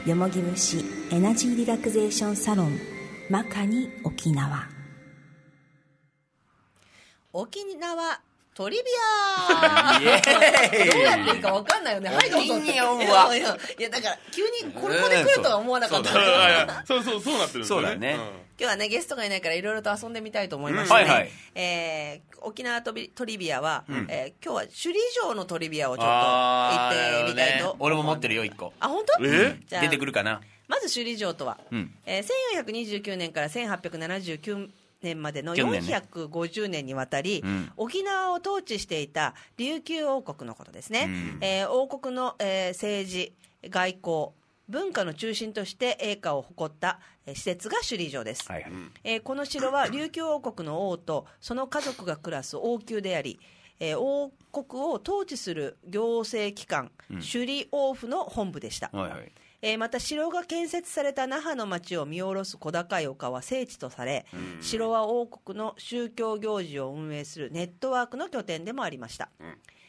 [0.06, 2.78] よもぎ虫エナジーリラクゼーションサロン
[3.28, 4.68] マカニ沖縄。
[7.32, 8.20] 沖縄
[8.54, 9.98] トリビア。
[10.92, 12.10] どうやっていいか分かんないよね。
[12.10, 12.58] はいどうぞ。
[12.58, 16.10] いやだから急にこれこで来るとは思わなかった、
[16.86, 17.02] そう。
[17.02, 17.80] そうそうそうなってるんですよね。
[17.80, 18.12] そうだね。
[18.14, 18.16] ん。
[18.16, 18.26] 今
[18.58, 21.02] 日はねゲストがいないからいろいろと遊んでみたいと思いまして、ね。
[21.02, 21.30] うんはいはい。
[21.54, 24.06] えー沖縄トリビアは、ん。
[24.10, 28.74] えー今日は首里城のトリビアをちょっと行ってみたいと、俺も持ってるよ1個。
[28.80, 29.24] あ本当？
[29.24, 29.56] え？
[29.66, 30.40] じゃあ出てくるかな。
[30.68, 31.94] まず首里城とは、うん。
[32.04, 32.26] えー
[32.64, 34.68] 1429年から1879
[35.02, 36.02] 年までの去年ね。
[36.12, 37.70] 450年にわたり、うん。
[37.76, 41.38] 沖縄を統治していた琉球王国のことですね、うん。
[41.40, 43.34] えー王国の、えー政治
[43.68, 44.30] 外交
[44.68, 48.72] 文化の中心として栄華を誇ったえー施設が首里城です、はいはい。
[49.04, 53.38] えーこの城は琉球王国の王とその家族が暮らす王宮であり、
[53.80, 59.32] えー王国を統治する行政機関、首里王府の本部でした、はいはい
[59.64, 64.26] えーまた城が建設された那覇の町を見下ろす小高い丘は聖地とされ、
[64.60, 69.30] 城は王国の宗教行事を運営するネットワークの拠点でもありました、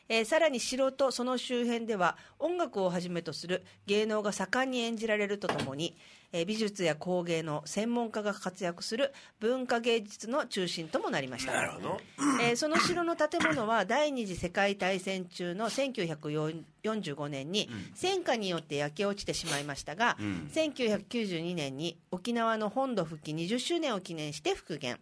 [0.09, 5.95] えーさらに城とその周辺では音楽をはじめとする芸能が盛んに演じられるとともに、
[6.33, 11.53] えー美術や工芸の専門家が活躍する文化芸術の中心ともなりました。
[11.53, 11.97] なるほど。
[12.41, 20.17] えーその城の建物は第二次世界大戦中の1945年に戦火によって焼け落ちてしまいましたが、
[20.53, 24.99] 1992年に沖縄の本土復帰20周年を記念して復元、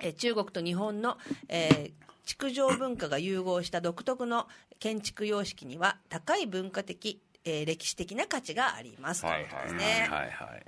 [0.00, 4.46] えー中国と日本の、えー築城文化が融合した独特の
[4.78, 9.22] 建築様式には高い文化的、えー歴史的な価値があります。
[9.22, 10.06] ということですね。
[10.10, 10.62] はいはい。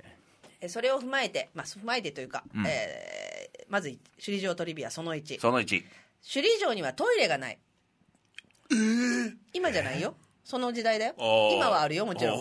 [0.61, 7.57] えーそれを踏まえて、まあ、踏まえてというか、えーまず首里城トリビアその1その1首里城にはトイレがない、
[9.53, 10.15] 今じゃないよ。
[10.43, 11.13] その時代だよ。
[11.51, 12.39] 今はあるよもちろん、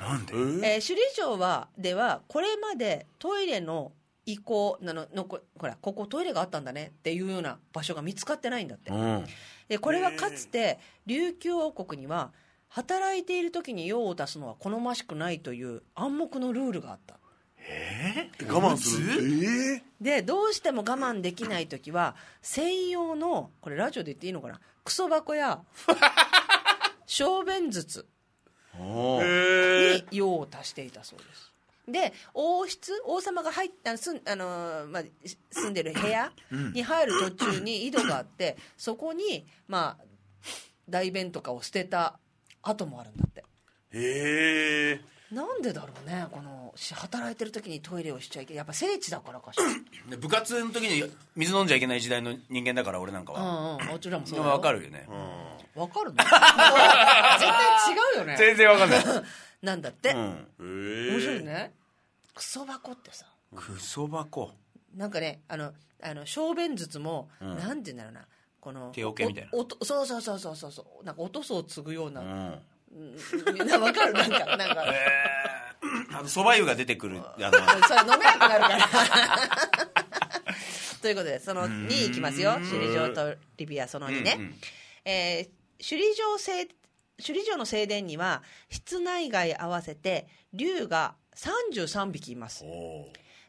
[0.00, 0.34] なんで？
[0.34, 3.92] えー首里城はではこれまでトイレの
[4.26, 8.90] 移行なののこほらここトイレがあったんだねっていうような場所が見つかってないんだって。
[8.90, 9.24] うん。
[9.68, 12.32] でこれはかつて琉球王国には
[12.68, 17.18] 働いている時に用を足すのは好ましくないという暗黙のルールがあった。
[18.48, 19.82] 我慢する？
[20.00, 24.60] でどうしても我慢できない時は専用のこれラジオで言っていいのかな？
[24.84, 25.60] クソ箱や
[27.06, 28.06] 小便筒
[28.78, 31.52] に用を足していたそうです
[31.86, 36.32] で王室王様が入った住んあのーまあ、し住んでる部屋
[36.74, 40.04] に入る途中に井戸があってそこにまあ
[40.88, 42.18] 大便とかを捨てた
[42.62, 43.44] 跡もあるんだって。
[43.92, 49.64] へえなんでだろうねこのし働いてる時にトイレをしちゃいけないやっぱ聖地だからかしら。
[50.10, 55.08] で部活の時に水飲んじゃいけない時代の人間だから俺なんかうはんうんもちろんそう分かるよね。
[55.74, 58.36] わかるの 絶対違うよね。
[58.38, 59.24] 全然分かんない。
[59.62, 60.48] なんだって、うん。
[60.60, 61.74] へえ面白いね。
[62.34, 63.26] クソ箱ってさ。
[63.54, 64.52] クソ箱。
[64.94, 68.26] なんかねあのあの小便術も、なんて言うんだろうな。
[68.60, 69.50] この手桶みたいな。
[69.50, 71.04] そうそうそうそうそうそう。
[71.04, 74.84] なんかおとそを継ぐような、うんみんなわかるなんかなんか。
[76.12, 77.18] あのそば湯が出てくる。
[77.22, 78.86] あのそれ飲めなくなるから。
[81.02, 82.54] ということでその2いきますよ。
[82.54, 84.60] 首里城とリビアその2ね、うんうん。
[85.04, 86.68] えー首里城聖
[87.18, 92.64] 首里城の正殿には室内外合わせて竜が33匹います。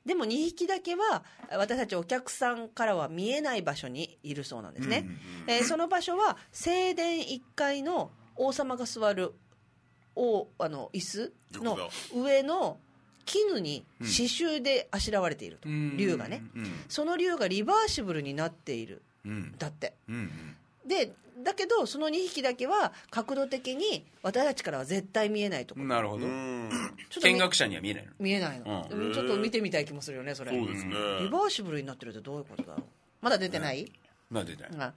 [0.05, 5.05] でも2匹だけは私たちお客さんからは見えない場所にいるそうなんですね、
[5.47, 9.33] えーその場所は正殿1階の王様が座る
[10.15, 11.77] おあの椅子の
[12.15, 12.77] 上の
[13.25, 16.43] 絹に刺繍であしらわれていると、竜がね、
[16.87, 19.01] その竜がリバーシブルになっている。
[19.25, 19.55] うん。
[19.57, 19.93] だって。
[20.07, 21.11] うんで
[21.43, 26.25] だけどその2匹だけは角度的に私たちからは絶対見えないところ、なるほど。
[26.25, 26.69] 見
[27.21, 28.11] 見学者には見えないの。
[28.19, 29.13] 見えないの、うん。
[29.13, 30.51] ちょっと見てみたい気もするよねそれ。
[30.51, 30.95] そうですね。
[31.21, 32.83] リバーシブルになってるってどういうことだろう。
[33.21, 33.91] まだ出てない、
[34.31, 34.71] まあ出てない。
[34.79, 34.93] あ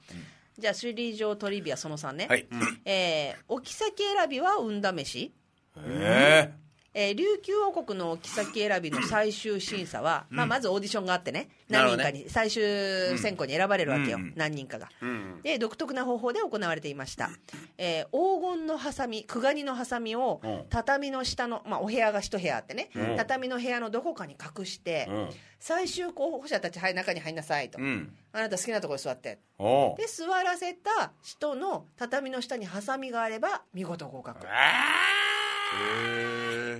[0.58, 2.46] じゃあ首里城トリビアその3ね、はい。
[2.84, 5.32] えーお妃選びは運試し、
[5.76, 11.48] ええー琉球王国のお妃選びの最終審査は、まあ、まずオーディションがあってね。
[11.68, 14.32] 何人かに最終選考に選ばれるわけよ、うん。
[14.34, 15.40] 何人かが、うん。
[15.42, 17.30] で独特な方法で行われていました、
[17.78, 20.64] えー黄金のハサミクガニのハサミをうん。
[20.68, 23.16] 畳の下の、まあ、お部屋が一部屋あってね、うん。
[23.16, 25.30] 畳の部屋のどこかに隠して、うん。
[25.60, 28.12] 最終候補者たち、はい、中に入んなさいと、うん。
[28.32, 29.38] あなた好きなところに座って。
[29.96, 34.46] で座らせた人の畳の下にハサミがあれば見事合格。
[34.46, 35.29] へえ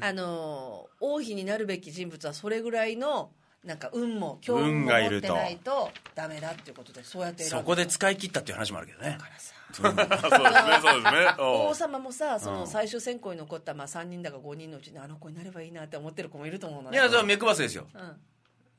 [0.01, 3.31] あのー王妃になるべき人物はそれぐらいの
[3.65, 9.17] なんか運も強運運も持ってないとダメだっていうことでそうやってそこで使い切ったっていう話もあるけどね。
[9.19, 9.55] からさ。
[9.73, 11.35] そうですねそうですね。
[11.45, 16.97] 王様もさその最終選考に残ったまあ3人だか5人のうちにあの子になればいいなって思ってる子もいると思うのね。
[16.97, 17.87] いやそれは目配せですよ。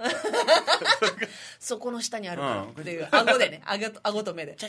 [1.60, 3.62] そこの下にあるからっていう顎でね。
[3.66, 4.54] 顎と顎と目で。
[4.54, 4.68] って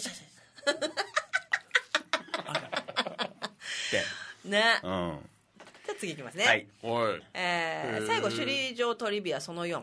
[4.48, 4.80] ね。
[4.82, 5.28] うん
[5.84, 6.66] じゃあ次いきますね、はい。
[6.82, 7.22] おい。
[7.34, 9.82] えー最後首里城トリビアその4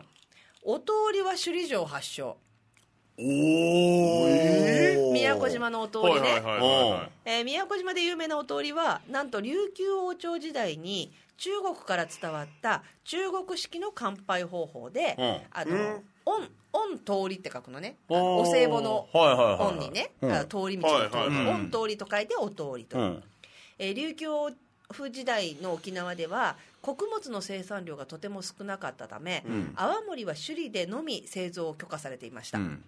[0.62, 2.36] お通りは首里城発祥。
[3.18, 3.22] お
[5.10, 15.40] お宮古島のお通りね、はいはいはいはいえー宮古島で有名なお通りはなんと琉球王朝時代に中国から伝わった中国式の乾杯方法で、うん。
[15.52, 16.40] あの、御
[16.72, 17.96] 御通りって書くのね。
[18.10, 18.48] あおー。
[18.48, 19.74] お歳暮のはいはいはいはい。
[19.76, 20.32] 御にね、うん。
[20.32, 21.68] あ通り道の通り、はいはいはい。
[21.70, 23.22] 御通りと書いてお通りと、うん。
[23.78, 24.50] えー琉球王
[24.92, 29.44] 府時代の沖縄では穀物の生産量がとても少なかったため、
[29.76, 32.82] 泡盛は首里でのみ製造を許可されていました、うん。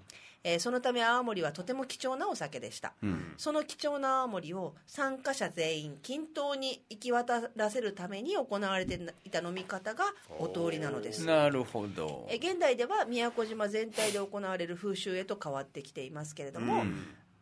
[0.45, 3.35] えーそのため泡盛はとても貴重なお酒でした、うん。
[3.37, 10.05] その貴重な泡盛を参加者全員均等に行き渡らせるために行われていた飲み方が
[10.38, 11.25] お通りなのです。
[11.25, 12.27] なるほど。
[12.29, 16.85] え現代では宮古島全体で行われる風習へと変わってきていますけれども、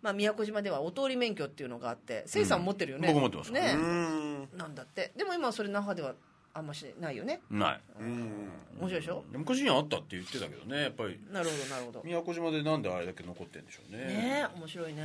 [0.03, 4.49] まあ、宮古島ではお通り免許っていうのがあってせいさん持ってるよね、僕持ってますねうん。
[4.57, 5.13] なんだって。
[5.17, 6.15] でも今はそれ那覇では
[6.53, 7.41] あんましないよね。
[7.49, 7.81] ない。
[8.01, 9.23] 面白いでしょ？
[9.31, 11.21] 昔にはあったって言ってたけどねやっぱり。
[11.31, 12.01] なるほどなるほど。
[12.01, 14.49] ね宮古島でなんであれだけ残ってるんでしょうね。
[14.51, 15.03] え面白いね。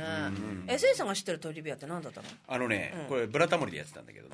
[0.66, 2.28] えせいさんが知ってるトリビアって何だったの？
[2.48, 4.28] あのね、これブラタモリでやってたんだけど、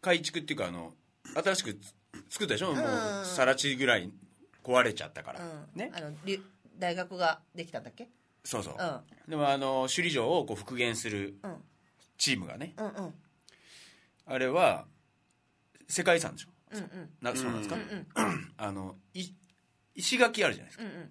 [0.00, 0.94] 改築っていうかあの
[1.44, 1.94] 新しくつ
[2.30, 4.10] 作ったでしょ、もうさら地ぐらい
[4.64, 5.78] 壊れちゃったから、うん。
[5.78, 5.92] ね。
[5.94, 6.42] あのり
[6.78, 8.08] 大学ができたんだっけ？
[8.44, 11.56] そうそう、うでもあの首里城をこう復元するうん。
[12.18, 12.74] チームがね。
[12.78, 13.14] うんうん。
[14.26, 14.86] あれは
[15.88, 17.10] 世界遺産でしょ、うんうん。
[17.20, 18.06] なそうなんですか、うん
[18.56, 19.28] あのい
[19.94, 21.10] 石垣あるじゃないですか、うんうん。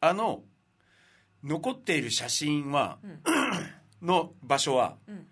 [0.00, 0.44] あの
[1.42, 2.98] 残っている写真は、
[4.02, 5.26] の場所は、ん。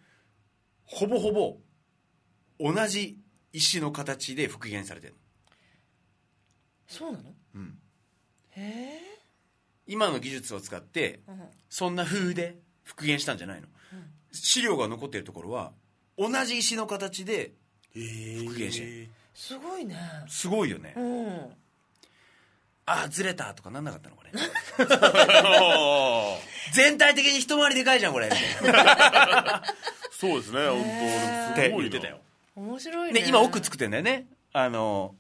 [0.85, 1.59] ほぼほぼ
[2.61, 3.19] 同じ
[3.53, 5.15] 石の形で復元されてる
[6.87, 7.35] そうなの？
[7.55, 7.79] うん。
[8.51, 9.22] へえ
[9.87, 11.41] 今の技術を使ってうん。
[11.69, 13.67] そんな風で復元したんじゃないの、
[14.31, 15.73] 資料が残っているところは
[16.19, 17.53] 同じ石の形で
[17.95, 19.09] 復元してる。
[19.35, 19.97] すごいね。
[20.29, 21.53] すごいよね、うん。
[22.85, 24.31] あずれたとかなんなかったのこれ
[24.79, 26.39] あ
[26.75, 28.29] 全体的に一回りでかいじゃんこれ。
[28.29, 28.33] ー
[30.11, 30.69] そうですね。
[30.69, 31.89] 本当すごいな。
[31.89, 32.21] 言ってたよ。
[32.55, 33.21] 面白いね。
[33.23, 34.27] ね今奥作ってんだよね。
[34.53, 35.15] あの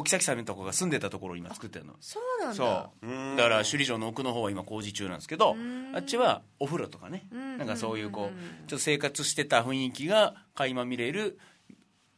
[0.00, 1.94] 沖崎さんのとこが住んでたところを今作ってるの。
[2.00, 2.56] そうなんだ。
[2.56, 2.64] そ
[3.06, 3.36] う。
[3.36, 5.56] だから首里城の奥の方は今工事中なんですけど
[5.94, 7.26] あっちはお風呂とかね。
[7.30, 11.38] なんかそういうこうちょっと生活してた雰囲気が垣間見れる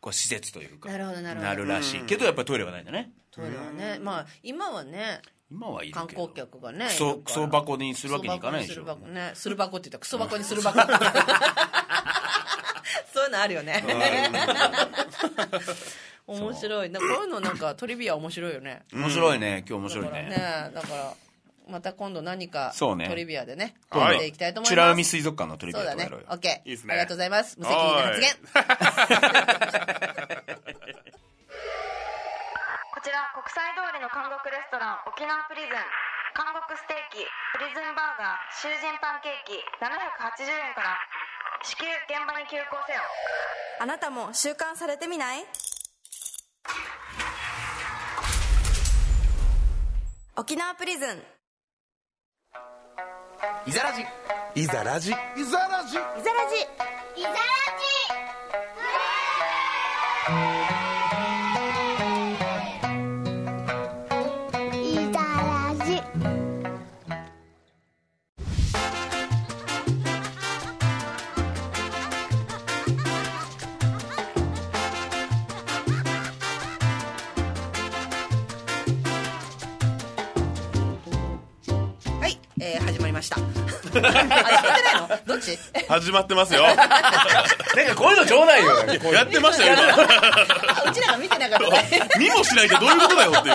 [0.01, 1.65] こう施設というかなるほどなるほど。
[1.65, 2.03] らしい。
[2.05, 3.13] けどやっぱりトイレはないんだね。
[3.31, 3.99] トイレはね。
[4.01, 6.23] まあ今はね今はいる観けど。
[6.23, 8.85] 光客がねクソクソ箱にするわけにいかないでしょ。
[8.85, 9.33] クソ箱にする箱ね。
[9.35, 10.81] する箱って言ったらクソ箱にする箱。
[13.13, 13.85] そういうのあるよね
[16.27, 16.91] 面白い。
[16.91, 18.83] なこういうのなんか トリビア面白いよね。
[18.93, 19.65] 面白いね。
[19.69, 20.37] 今日面白いだからねね
[20.75, 21.15] だから
[21.69, 23.09] また今度何かそうね。
[23.09, 24.71] トリビアでね今度やっていきたいと思います。
[24.73, 26.05] 美ら海水族館のトリビそうだね。
[26.05, 26.27] アとかやろうよ。
[26.31, 26.69] オッケー。
[26.69, 26.93] いいっすね。
[26.95, 27.59] ありがとうございます。
[27.59, 28.31] 無責任な発言。
[32.95, 35.71] こちら国際通りの韓国レストラン沖縄プリズン。
[36.35, 37.19] 韓国ステーキ
[37.53, 39.53] プリズンバーガー囚人パンケーキ
[39.85, 40.97] 780円から。
[41.63, 43.01] 至急現場に急行せよ。
[43.81, 45.45] あなたも習慣されてみない？
[50.35, 51.23] 沖縄プリズン。
[53.67, 54.03] いざらじ
[54.55, 55.11] いざラジ。
[55.11, 55.39] いざラジ。
[55.41, 57.39] いざらじいざら
[60.69, 60.82] じ
[83.99, 85.09] あやってないの？
[85.27, 85.59] どっち？
[85.89, 86.63] 始まってますよ。
[86.75, 88.73] なんかこういうのちょうだいよ。
[89.13, 89.77] やってましたよ。
[89.79, 91.65] あうちらが見てなかった。
[92.19, 93.53] 見もしないでどういうことだよってい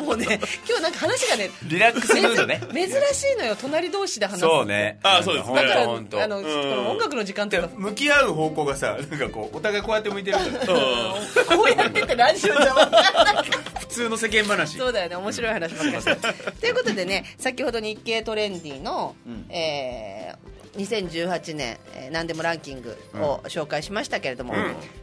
[0.00, 0.04] う。
[0.04, 2.60] もうね今日なんか話がねリラックスムードね。
[2.72, 2.90] 珍し
[3.34, 4.98] いのよ隣同士で話すそうね。
[5.02, 5.50] あそうです。
[5.50, 6.22] ねだから本当。
[6.22, 7.68] あの音楽の時間とか。
[7.74, 10.46] 向き合う方向がさなんかこうお互いこうやって向いてるから。
[11.56, 13.44] こうやっててラジオじゃ分かんない。
[13.50, 13.55] 普
[13.96, 14.76] 通の世間話。
[14.78, 15.16] そうだよね。
[15.16, 16.16] 面白い話ばっかりしてる。
[16.60, 19.14] ということでね先ほど日経トレンディの、
[19.50, 24.54] えー2018年、えー何でもランキングを紹介しましたけれども、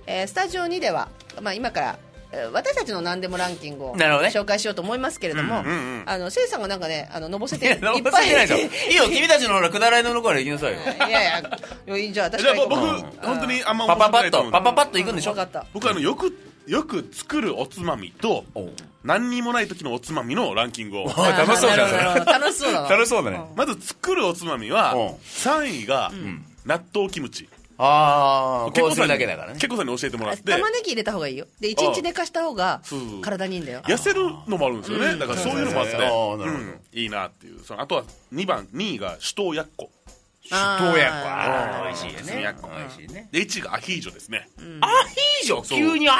[0.05, 1.09] えースタジオ2では、
[1.41, 1.99] まあ、今から
[2.31, 5.63] えー私たちの何でもランキングを紹介しようと思いますけれども、
[6.05, 8.03] あのせいさんがなんかねあののぼせて いっぱい。
[8.03, 10.79] 関係ないですよいいよ君たちのほらくだらないのから行きなさいよ。
[11.09, 11.43] いやい
[11.87, 13.01] やいやじゃあ私じゃあから行こう。
[13.01, 15.31] 僕本当にあんまパパパッとパパパッと行くんでしょ？
[15.33, 18.45] 分かった僕あのよくよく作るおつまみと
[19.03, 22.89] 何にもない時のおつまみのランキングをあ楽しそうじゃ楽しそうだな。
[22.89, 23.41] 楽しそうだね。
[23.55, 24.97] まず作るおつまみはう。
[24.97, 26.11] ん3位が
[26.65, 27.49] 納豆キムチ。
[27.77, 29.53] ああこうするさんにだけだからね。
[29.55, 30.43] 結構さんに教えてもらって。
[30.43, 31.47] 玉ねぎ入れた方がいいよ。
[31.59, 32.81] で1日寝かした方が
[33.21, 33.81] 体にいいんだよ。
[33.85, 35.17] 痩せるのもあるんですよね。
[35.17, 36.99] だからそういうのもあって。
[36.99, 37.63] いいなっていう。
[37.63, 39.89] そのあとは2番2位が首藤やっこ
[40.51, 42.55] あーどうやっぱあー美味しいよね。
[42.63, 44.49] 美味しいねで1位がアヒージョですね。
[44.81, 44.87] ア
[45.41, 45.63] ヒージョ？
[45.63, 46.13] 急にア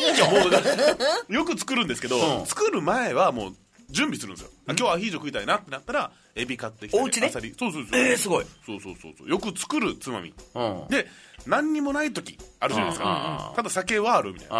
[0.00, 1.32] ヒージョ？
[1.34, 2.46] よく作るんですけど、うん。
[2.46, 3.56] 作る前はもう
[3.90, 7.30] 準備するんですよ、あ今日はアヒージョ食いたいなってなったらエビ買ってきてお家で？
[7.30, 8.46] そうそうそうえーすごい。
[8.64, 9.28] そうそうそうそう。
[9.28, 10.32] よく作るつまみ。
[10.54, 10.88] うん。
[10.88, 11.08] で
[11.46, 14.54] 何にもない時あるじゃないですか、ただ酒はあるみたいな、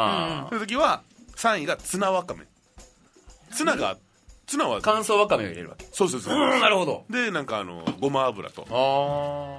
[0.45, 1.03] あそういう時は
[1.37, 2.45] 3位がツナわかめ
[3.53, 3.97] ツナが
[4.47, 4.81] ツナは。
[4.83, 5.87] 乾燥わかめを入れるわけ。
[5.93, 7.05] そうそうそう、なるほど。
[7.11, 8.67] でなんかあのごま油と。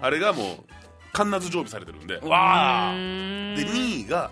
[0.01, 2.19] ああれがもうかんなず常備されてるんで。
[2.23, 2.93] あわあ。
[2.93, 2.99] で
[3.65, 4.31] 2位が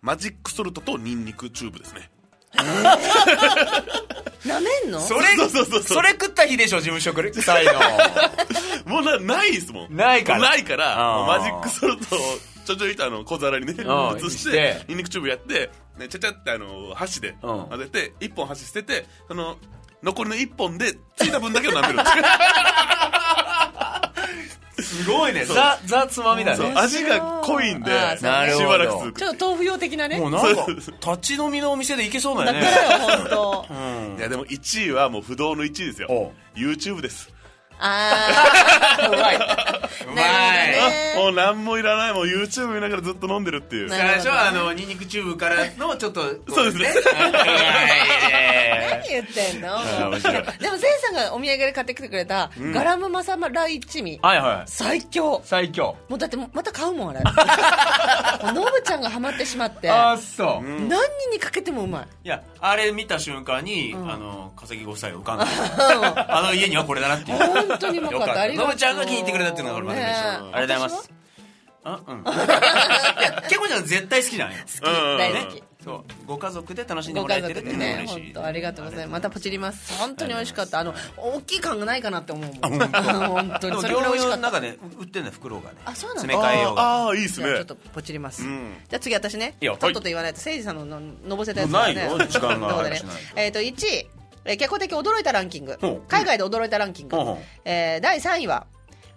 [0.00, 2.10] マジックソルトとニンニクチューブですね。
[4.44, 5.00] なめんの？
[5.00, 5.82] それそうそうそうそう。
[5.82, 7.72] それ食った日でしょ事務所臭いの。
[8.92, 9.96] もうなないですもん。
[9.96, 10.40] ないから。
[10.40, 10.96] ないから
[11.26, 12.18] マジックソルトを
[12.64, 14.50] ちょちょいとあの小皿にねうん移しして。
[14.52, 17.66] てニンニクチューブやってねちゃちゃってあの箸でうん。
[17.66, 19.56] 混ぜて一本箸捨ててその
[20.02, 22.00] 残りの一本でついた分だけを舐める。
[22.00, 22.24] っていう。
[24.82, 28.30] すごいねザザつまみだそうね味が濃いんであーそうね。
[28.30, 29.18] なるほどしばらく続く。
[29.20, 30.18] ちょっと豆腐用的なね。
[30.18, 32.60] もうなんか立ち飲みのお店で行けそうだよね。
[32.60, 34.18] だからよ本当うん。
[34.18, 36.32] いやでも1位はもう不動の1位ですよ。
[36.54, 37.31] YouTube です
[37.84, 39.36] あ うまい。
[40.06, 40.14] うまい。
[40.14, 42.12] ねあもう何もいらない。
[42.12, 43.88] もう YouTube 見ながらずっと飲んでるっていう。
[43.88, 46.88] な最初はあのニンニクチューブからのちょっとそうですね。
[48.90, 49.78] 何言ってんの？
[50.60, 54.62] でもせいさんがお土産で買ってきてくれたガラムマサラ一味はいはい。
[54.66, 55.42] 最強。
[55.44, 55.96] 最強。
[56.08, 57.20] もうだってまた買うもんあれ。
[58.52, 59.90] ノブちゃんがハマってしまって。
[59.90, 60.68] あそう。
[60.88, 60.88] 何
[61.20, 62.02] 人にかけてもうまい。
[62.24, 64.10] いやあれ見た瞬間に、ん。
[64.10, 65.44] あの笠木ご夫妻が浮かんで。
[66.28, 68.26] あの家にはこれだなっていう本当にうまかった。
[68.34, 71.22] よありがとうノブちゃんが気に入ってくれたっていうのが俺まず嬉ありがとうございます。
[71.84, 72.22] あうんい
[73.22, 74.56] やケコちゃん絶対好きなんよ。
[74.60, 74.80] 好き。
[74.82, 75.62] 大好き。
[75.82, 76.04] そう。
[76.26, 78.22] ご家族で楽しんでごもら家族でえてるっていうのがね嬉しい。
[78.24, 79.08] 本当ありがとうございます。
[79.08, 79.98] またポチります。
[79.98, 80.78] 本当に美味しかった。
[80.78, 82.78] あの大きい缶がないかなって思うもん。
[82.78, 83.66] 本当。
[83.66, 85.78] でもにそれぐらい美味しかっで売ってんだよ袋がね。
[85.84, 86.82] あそうなんだ詰め替えようが。
[86.82, 87.46] ああいいですね。
[87.46, 88.74] ちょっとポチります、ん。
[88.88, 89.56] じゃあ次私ね。
[89.60, 90.38] とっとと言わないと。
[90.38, 91.94] 誠司さんのののぼせたやつがね。
[91.94, 92.82] ないよ時間が。
[92.88, 93.02] ね。
[93.34, 94.06] えっ、と1位
[94.44, 95.78] えー結構的驚いたランキング。
[96.08, 97.16] 海外で驚いたランキング、
[97.64, 98.66] えー第3位は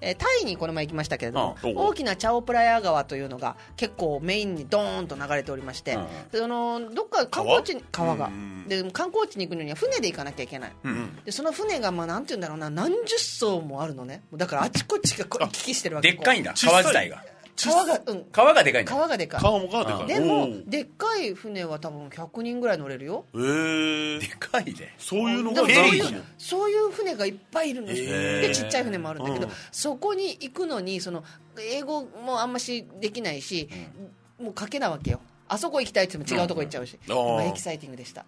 [0.01, 8.27] えータイにこの前行きましたけれども大きなチャオプラヤ川というのが結構メインにドーンと流れておりまして、うんそのどっか観光地に川が。
[8.27, 14.23] うんで観光地に行くのには船で行かなきゃいけない、うんでその船がまあなんて言うんだろうな何十艘もあるのね。
[14.33, 16.11] だからあちこちがこう行き来してるわけ。
[16.11, 17.23] でっかいんだ川自体が
[17.55, 18.25] 川がうん。
[18.31, 19.41] 川がでかいんだ川がでかい。
[19.41, 23.25] 顔も変わってかでもでっかい船は多分100人ぐらい乗れるよ。
[23.33, 24.19] えー。
[24.19, 28.41] でかいでそういうのでがもそういうそういう船がいっぱいいるんですよ、へー。
[28.41, 29.53] でちっちゃい船もあるんだけど、うん。
[29.71, 31.23] そこに行くのにその
[31.59, 33.69] 英語もあんましできないし、
[34.39, 35.21] もう賭けなわけよ。
[35.47, 37.43] あそこ行きたいって言っても違うとこ行っちゃうし、うん。
[37.43, 38.25] エキサイティングでした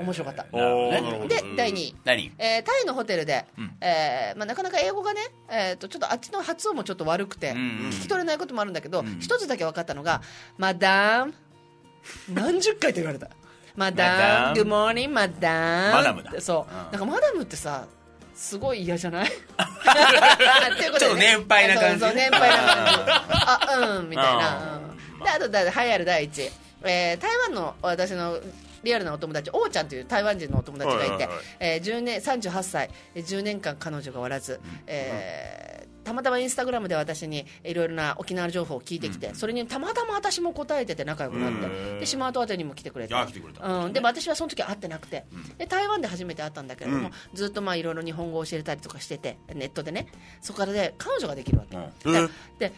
[0.00, 0.46] 面白かった。
[0.52, 1.28] おーなるほど。
[1.28, 2.32] で第2位何？
[2.38, 3.70] えータイのホテルで、ん。
[3.80, 7.62] えーまあ、なかなか英語がね、えー、とちょっとあっちの発音もちょっと悪くて、んうん。
[7.90, 10.22] 聞き取れないこともあるんだけど、一つだけ分かったのが
[10.58, 11.34] 「マダム」
[12.28, 13.28] 何十回と言われた
[13.76, 16.40] 「マダム」「グッモーニングマダム」マダムだ。
[16.40, 16.76] そう、うん。
[16.76, 17.86] なんかマダムってさ
[18.34, 19.28] すごい嫌じゃない？
[19.30, 20.98] っていうことでね。
[20.98, 22.00] ちょっと年配な感じ。
[22.00, 23.12] そうそう年配な感じ。
[23.46, 24.80] あうんみたいな、
[25.18, 26.38] うん、であとだ栄えある第一。
[26.42, 26.50] 位、
[26.82, 28.38] えー台湾の私の
[28.84, 32.90] リアルなお友達王ちゃんという台湾人のお友達がいて、はえー10年38歳。
[33.14, 35.64] えー10年間彼女がおらず、えー
[36.04, 43.14] たまたまインスタグラムで私にいろいろな沖縄情報を聞いてきて、それにたまたま私も答えてて仲良くなって、で島跡宛てにも来てくれて。
[43.14, 45.24] うん、でも私はその時は会ってなくて、
[45.56, 50.08] で台湾で初めて会ったんだけれども、ずっとまあいろいろ日本語を教えたりとかしててネットでね。
[50.42, 51.76] そこからで彼女ができるわけ、
[52.58, 52.72] で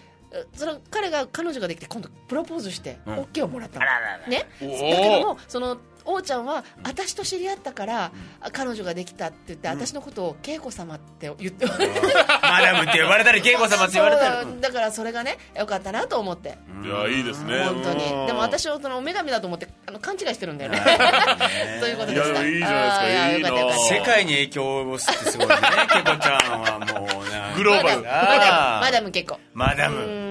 [0.55, 2.97] その彼が彼女ができて今度プロポーズしてん。
[3.07, 4.27] OK をもらったの、あららら。
[4.27, 11.67] ね、だけどもその王ちゃんは私と知り合ったから、あ彼女ができたって言って、私のことを恵子様って言って
[12.43, 14.61] マダムって呼ばれたり恵子様って言われたり。
[14.61, 16.57] だからそれがねよかったなと思って。
[16.85, 17.65] いやいいですね。
[17.65, 18.05] 本当に。
[18.05, 18.27] うん。
[18.27, 20.81] でも私をその女神だと思ってあの勘違いしてるんだよね。
[21.81, 22.41] ということでした。
[22.41, 23.57] いやいいじゃないですか。
[23.57, 23.79] いいな。
[23.79, 25.55] 世界に影響を及ぼすってすごいね
[25.93, 28.03] ケコちゃんはもうなグローバル。
[28.03, 29.11] マダムマダム
[29.55, 30.26] マダム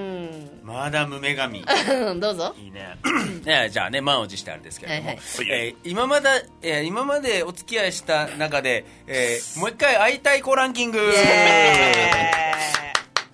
[0.76, 1.60] マダム女神。
[1.60, 1.64] ん
[2.20, 2.54] どうぞ。
[2.62, 2.96] いいね。
[3.44, 5.24] ねじゃあね満を持してあれですけれども、はいはい。
[5.50, 6.28] えー今まで、
[6.62, 11.00] えー今までお付き合いした中で、えーもう一回会いたい子ランキング。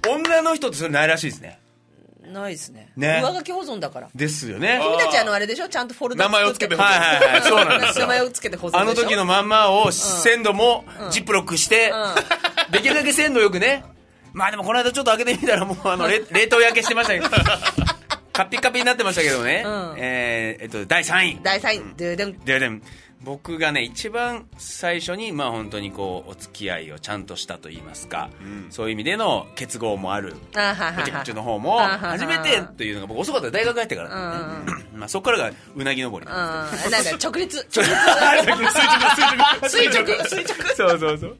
[0.09, 1.59] 女の人ってそれないらしいですね。
[2.25, 2.93] ないですね。
[2.97, 3.21] ね。
[3.23, 4.09] 上書き保存だから。
[4.15, 4.81] ですよね。
[4.83, 5.69] 君たちあのあれでしょ？
[5.69, 7.43] ちゃんとフォルダ名前をつけてはいはいはい。
[7.43, 8.07] そうなんですよ。
[8.07, 11.93] 名前をつけて保存あの時のまんまを鮮度もジップロックして、
[12.71, 13.85] できるだけ鮮度よくね
[14.33, 17.29] まあでもこの間ちょっと開けてみたらもうあのれ 冷凍焼けしてましたけど。
[18.33, 19.95] カッピカピになってましたけどね、うん。
[19.99, 21.41] えーえっと第3位。
[21.43, 21.79] 第3位。
[21.99, 22.81] ドゥドゥンででも
[23.25, 28.31] 僕がね一番最初にまあ本当にこうお付き合いをちゃんとしたと言いますか、
[28.71, 34.09] そういう意味での結合もあるあはははプチプチの方もあはは初めてというのが僕遅かった大学帰ってから。
[34.09, 36.71] なんでね、まあそこからがうなぎ登りうんなん。
[36.71, 37.65] ですなんだ直立。
[37.71, 37.85] けど
[39.69, 40.75] 垂直垂直。
[40.77, 41.37] そうそうそう。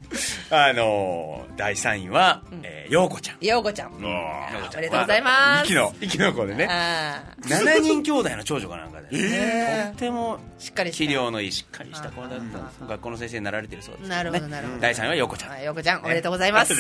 [0.51, 3.45] あのー第3位は、えー、陽子ちゃん。
[3.45, 3.89] ようこちゃん。
[3.89, 5.67] あおめでとうございます。
[5.67, 6.67] 息の息の子でね。
[6.71, 9.87] あ7人兄弟の長女かなんかで、ー。
[9.89, 14.09] とってもしっかり器量のいいしっかりした子だったんです学校の先生になられてるそうですね。
[14.11, 14.81] なるほどなるほど。
[14.81, 15.51] 第3位は陽子ちゃん。
[15.51, 16.75] はいようこちゃんおめでとうございます。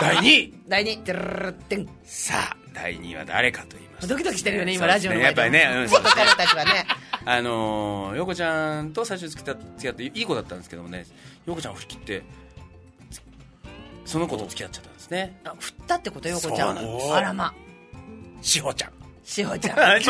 [0.00, 4.08] 第2位 第2ドゥルルルルってんさあ第2位は誰かと言います。
[4.08, 5.26] とドキドキしてるよね今ラジオの前で。
[5.26, 6.86] やっぱりね、うん元彼たちはね。
[7.26, 11.04] あのー、陽子ちゃんと最初付き合付き合っていい子だったんですけどもね。
[11.46, 12.22] 陽子ちゃん振り切って
[14.04, 15.40] その子と付き合っちゃったんですね。
[15.44, 16.78] あ振ったってことよこちゃん。
[17.12, 17.52] あらま。
[18.40, 18.97] 志保ちゃん
[19.28, 20.00] しほちゃん。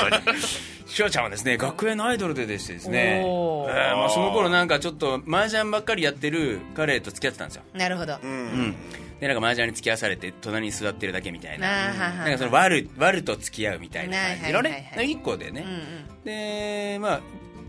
[0.86, 3.70] 志保ちゃんはですね学園のアイドルででしてですね、えおー。
[3.70, 7.62] ーまあ、その頃なんかちょっと麻雀ばっかりやってる彼と付き合ってたんですよ。
[7.74, 8.18] なるほど。
[8.22, 8.74] うん、
[9.20, 11.88] でなんか麻雀に付き合わされて隣に座ってるだけみたいな。
[11.88, 16.24] あーははなんかその悪悪と付き合うみたいな感じのはいはいはいはね一個でね、うんうん。
[16.24, 17.20] でまあ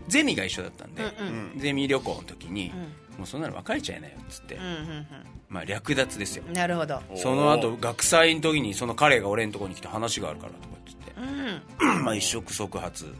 [0.08, 2.72] ゼミが一緒だったんで、うんゼミ旅行の時に、
[3.18, 5.06] もうそんなの別れちゃいなよっつって、うんうん
[5.48, 6.44] まあ略奪ですよ。
[6.46, 7.02] うんなるほど。
[7.16, 10.79] その後学祭の時にその彼が俺のとこに来て話があるからとか
[11.20, 12.02] うん。
[12.04, 13.14] まあ一触即発。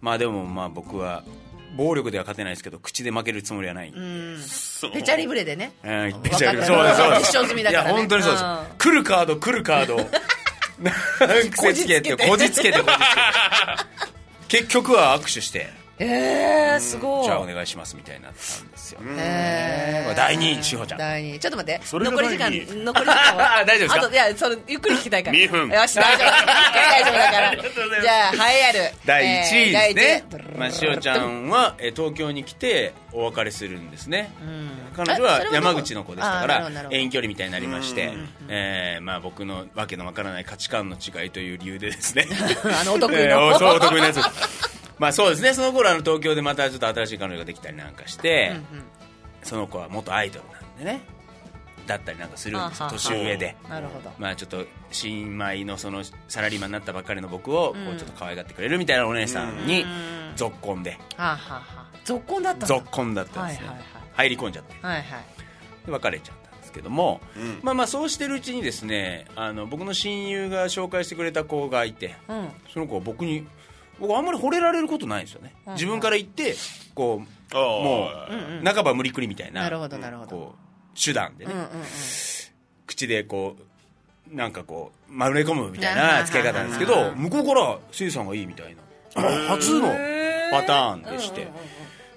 [0.00, 1.24] まあでもまあ僕は
[1.76, 3.96] 暴力では勝てないですけど口で負けるつもりはない、ペ
[5.02, 5.72] チャリブレでね。
[5.84, 6.38] うん分かった。
[6.38, 7.48] そうですそうです。
[7.48, 7.90] 済みだからね。
[7.90, 8.44] いや本当にそうです。
[8.44, 8.58] うん。
[8.78, 9.96] 来るカード来るカード。
[11.50, 12.16] 癖つけて。
[12.16, 13.88] こじつけてこじつけて。
[14.48, 15.70] 結局は握手して
[16.00, 17.24] えー、すごい。
[17.24, 20.98] じゃあお願いしますみたいになったんですよえー第二位志保ちゃん。
[20.98, 21.38] 第二位。
[21.38, 21.80] ちょっと待って。
[21.84, 22.50] 残り時間
[22.84, 23.58] 残り時間は？
[23.58, 24.00] あ 大丈夫ですか？
[24.00, 25.36] あといやそれゆっくり聞きたいから。
[25.38, 25.68] 2分。
[25.70, 26.28] よし大丈夫。
[26.28, 27.56] 大丈夫だから。
[28.02, 34.70] じゃあ栄えある第1位ですね、えーまあ、しおちゃんはえー東京に来てお別れするんですね、うん。
[34.96, 38.12] 彼女は山口の子でしたから遠距離みたいになりまして、
[38.48, 42.26] えーまあ、僕のわけのわからない価値観の違いという理由でですね。
[42.80, 43.20] あのお得意の。
[43.22, 44.20] えーそうお得意のやつ
[44.98, 45.54] まあそうですね。
[45.54, 48.56] その頃あの東京でまたちょっと新しい彼女ができたりなんかして、
[49.42, 51.00] その子は元アイドルなんでね。
[51.86, 53.56] だったりなんかするんです年上で。
[53.68, 54.12] なるほど。
[54.18, 59.86] まあちょっと新米のそのサラリーマンになったばっかりの僕をこうちょっと可愛がってくれるみたいなお姉さんに
[60.36, 60.98] ぞっこんで。
[61.16, 63.68] はあ、はあはあ、続婚だったぞっこんだったんですね。
[63.68, 63.84] はいはい
[64.18, 64.74] 入り込んじゃって。
[64.82, 65.04] はいはい。
[65.86, 67.20] で別れちゃったんですけども、
[67.62, 72.16] まあまあそうしてるうちにですねあの僕の親友が紹介してくれた子がいて。
[72.28, 72.48] うん。
[72.70, 73.46] その子は僕に
[74.00, 76.54] 僕あんまり惚れられることないんですよね、自分から言って
[76.94, 77.22] こ
[77.52, 78.08] うも
[78.62, 80.30] う半ば無理くりみたいななるほどなるほど。
[80.30, 81.68] こう手段でね、うんうんうん。
[82.86, 83.56] 口でこ
[84.30, 88.82] うなんかこう丸め込むみたいはいはいはない付け方なんですけど向こうから「せいさんがいい」みたいな。
[89.48, 89.88] 初の
[90.50, 91.48] パターンでして。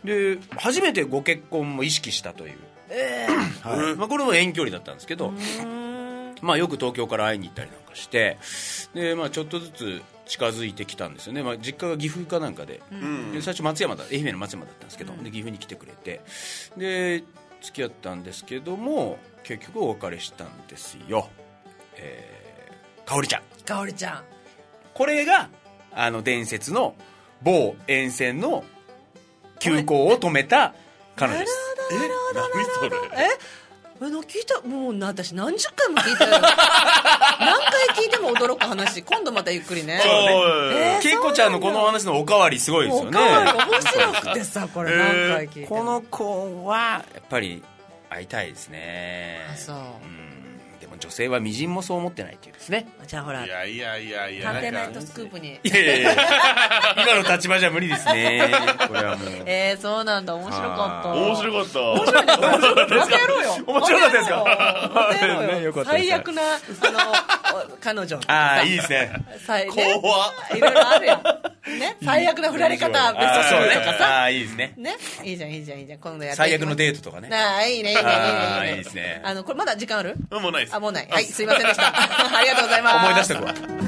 [0.04, 2.58] で初めてご結婚も意識したという、
[3.62, 3.96] はい。
[3.96, 5.32] まあ、これも遠距離だったんですけど、
[6.42, 8.38] まあ、よく東京から会いに行ったりなんかして
[8.94, 12.82] で、まあ、ちょっとずつ近づいてきたんですよね、まあ、実家が岐阜かなんかで,、
[13.34, 16.22] で最初松山だ愛媛の松山だったんですけど、で岐阜に来てくれて。
[16.78, 17.24] で
[17.62, 21.30] 付き合ったんですけども結局お別れしたんですよ。
[21.96, 23.42] えー、かおりちゃん。
[23.64, 24.24] かおりちゃん。
[24.94, 25.50] これが
[25.94, 26.96] あの伝説の
[27.42, 28.64] 某沿線の
[29.60, 30.74] 急行を止めた
[31.16, 31.76] 彼女です。
[31.92, 31.96] え
[32.34, 33.24] 何それ。
[33.24, 33.28] え
[34.08, 36.32] えな聞いたもうな私何十回も聞いたよ。
[36.42, 39.04] 何回聞いても驚く話。
[39.04, 40.02] 今度またゆっくりね。
[40.04, 40.12] そう
[40.74, 40.96] ね。
[40.96, 43.10] えーけいこちゃんのこの話のおかわりすごいですよね。
[43.10, 44.96] おかわり面白くてさこれ。
[44.96, 45.68] 何回聞いても。
[45.68, 47.64] この子はやっぱり
[48.10, 49.48] 会いたいですね。
[49.54, 49.76] あそう。
[49.76, 50.31] うん
[51.02, 52.88] 女性はみじんもそう思ってないっていうですね。
[53.08, 55.60] じゃあほらいやいやいやいや探偵ナイトスクープに。
[55.64, 56.16] いやいやいや。
[57.04, 58.50] 今の立場じゃ無理ですね。
[58.88, 59.30] これはもう。
[59.46, 60.36] えー、そうなんだ。
[60.36, 61.10] 面白かった。
[61.14, 61.80] 面白かった。
[61.82, 62.96] 面白かった。
[62.96, 64.92] またやろうよ面白かったですか？
[64.94, 65.56] またやろうよ。
[65.56, 67.00] ねよかった最悪なあの
[67.74, 69.12] お彼女 ああいいですね。
[69.46, 70.00] 最ね。
[70.02, 70.32] 怖っ。
[70.56, 71.16] いろいろあるよ。
[71.80, 71.98] ね？
[72.06, 74.22] 最悪な振られ方ベスト3とかあさ。
[74.24, 74.74] あいいですね。
[74.78, 74.96] ね？
[75.24, 76.00] いいじゃんいいじゃんいいじゃん。
[76.00, 77.30] 今度やって最悪のーデートとかね。
[77.30, 78.12] なあいいねいいねいいね。
[78.12, 79.22] あーいいねいいですね。
[79.24, 80.16] あのこれまだ時間ある？
[80.32, 80.76] もうないです。
[80.76, 81.08] あもうない。
[81.10, 81.88] はいすいませんでした。
[81.96, 82.96] ありがとうございます。
[82.98, 83.82] 思い出した子は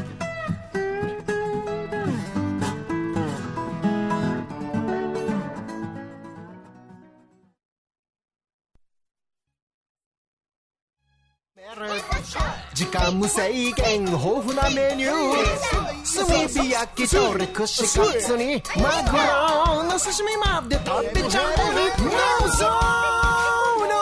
[12.74, 15.84] 時間無制限豊富なメニュー。
[16.04, 22.66] 炭火焼き鳥串カツにマグロの刺身まで食べちゃう飲むぞ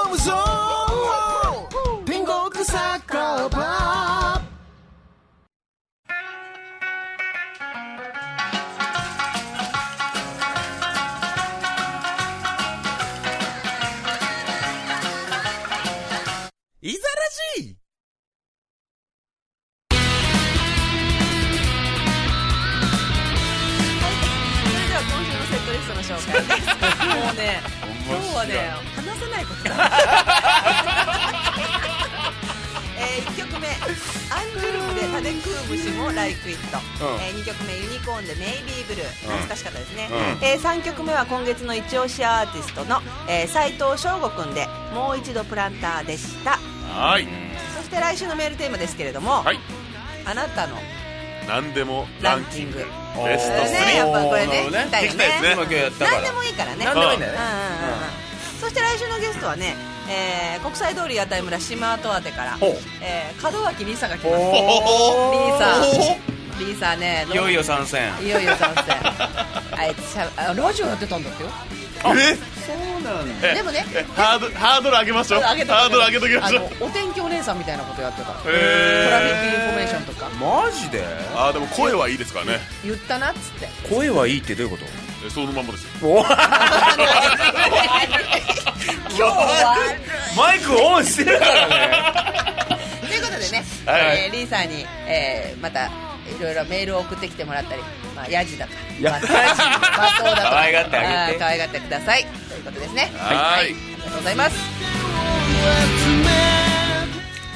[0.06, 0.81] 飲むぞ
[3.42, 3.58] 酒場
[16.84, 17.22] いざら
[17.58, 17.78] じ
[19.80, 19.96] そ
[24.70, 26.70] れでは今週のセットリストの紹介です。
[27.10, 28.54] もうね今日はね
[28.96, 30.41] 話せないことだ
[34.30, 37.22] アンジュルムで「タデクームシもライクイット」うん。
[37.22, 40.46] えー、2曲目ユニコーンで「メイビーブルー」懐かしかったですね、うん。
[40.46, 46.60] えー、3曲目は今月の一押しアーティストの、えー、斉藤翔吾くんで「もう一度プランター」でした。
[46.94, 47.28] はい。
[47.78, 49.60] そして来週のメールテーマですけれども、はい。
[50.26, 50.78] あなたの
[51.48, 52.86] 何でもランキング。
[53.26, 55.26] ベストねやっぱこれね聞きたいよね。
[56.00, 56.76] 何でもいいから。
[56.76, 57.20] ね何でもいいん。
[57.20, 57.46] だよねうん。
[57.46, 58.22] うんうんうん。
[58.62, 59.76] そして来週のゲストはね、
[60.12, 62.58] えー国際通り屋台村島跡宛てから
[63.02, 64.38] えー、門脇リサが来ます。
[64.38, 64.40] リ
[65.58, 65.76] サ
[66.60, 68.12] リーサねいよいよ参戦。
[68.22, 68.96] いよいよ参戦。
[69.76, 71.50] あいつしゃあラジオやってたんだってよ。
[72.04, 72.36] え？
[72.66, 73.48] そうなんだ。
[73.50, 75.42] えでもねえハードハードル上げましょう。
[75.42, 76.86] ハードル上げときましょう。
[76.86, 78.32] お天気お姉さんみたいなことやってた。
[78.34, 80.30] トへラフィックインフォメーションとか。
[80.40, 81.04] マジで？
[81.36, 82.60] あーでも声はいいですからね。
[82.84, 83.68] 言ったなっつって。
[83.90, 84.86] 声はいいってどういうこと？
[85.26, 86.26] えそのまんまですよ
[90.36, 92.78] マイクオンしてるからね。
[93.02, 94.26] ということでね、はい。
[94.26, 95.90] えーリーさんに、えーまたい
[96.42, 97.82] ろいろメールを送ってきてもらったり、
[98.16, 98.72] まあ、ヤジだか。
[99.02, 100.50] ヤジ罵倒だとか。
[100.50, 101.38] 可愛がってあげて。
[101.38, 102.26] ー可愛がってください。
[102.50, 103.12] ということですね。
[103.18, 103.38] はい。
[103.38, 104.56] ありがとうございます。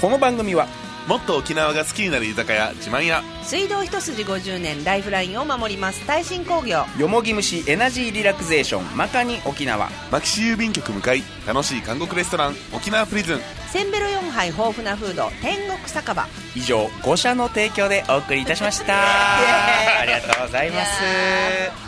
[0.02, 0.68] この番組は
[1.08, 6.04] もっと沖縄が好きになる居酒屋自慢屋水道一筋50年ライフラインを守ります。
[6.08, 6.84] 耐震工業。
[6.98, 8.98] よもぎ虫エナジーリラクゼーション。
[8.98, 9.88] マカニ沖縄。
[10.12, 11.22] 牧師郵便局向かい。
[11.46, 13.40] 楽しい韓国レストラン沖縄プリズン。
[13.72, 16.28] せんべろ4杯豊富なフード天国酒場。
[16.56, 18.96] 以上5社の提供でお送りいたしました。
[18.96, 21.04] ありがとうございます。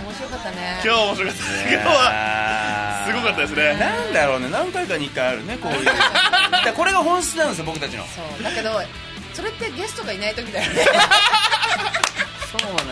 [0.05, 0.79] 面白かったね。
[0.85, 1.71] 今日面白かった。
[1.73, 3.79] 今日はすごかったですね。
[3.79, 4.49] なんだろうね。
[4.49, 5.87] 何回かに1回あるねこういう。
[6.77, 8.03] これが本質なんですよ僕たちの。
[8.03, 8.43] そう。
[8.43, 8.79] だけど
[9.37, 10.81] それってゲストがいない時だよね
[12.59, 12.89] そうなの。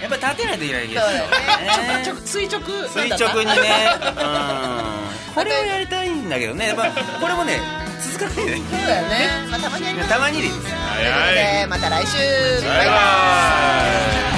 [0.00, 1.02] やっぱり立てないといけないですよ。
[1.08, 2.02] ね。
[2.04, 2.60] ちょ垂直。
[2.88, 3.54] 垂直にね。
[4.04, 5.34] うん。
[5.34, 6.68] これをやりたいんだけどね。
[6.68, 6.90] やっぱ
[7.20, 7.60] これもね
[8.02, 8.62] 続かないね。
[8.70, 10.08] そうだよね、まあ、たまにやります。
[10.10, 12.16] たまにでいいですということでまた来週。
[12.66, 14.37] バイバイ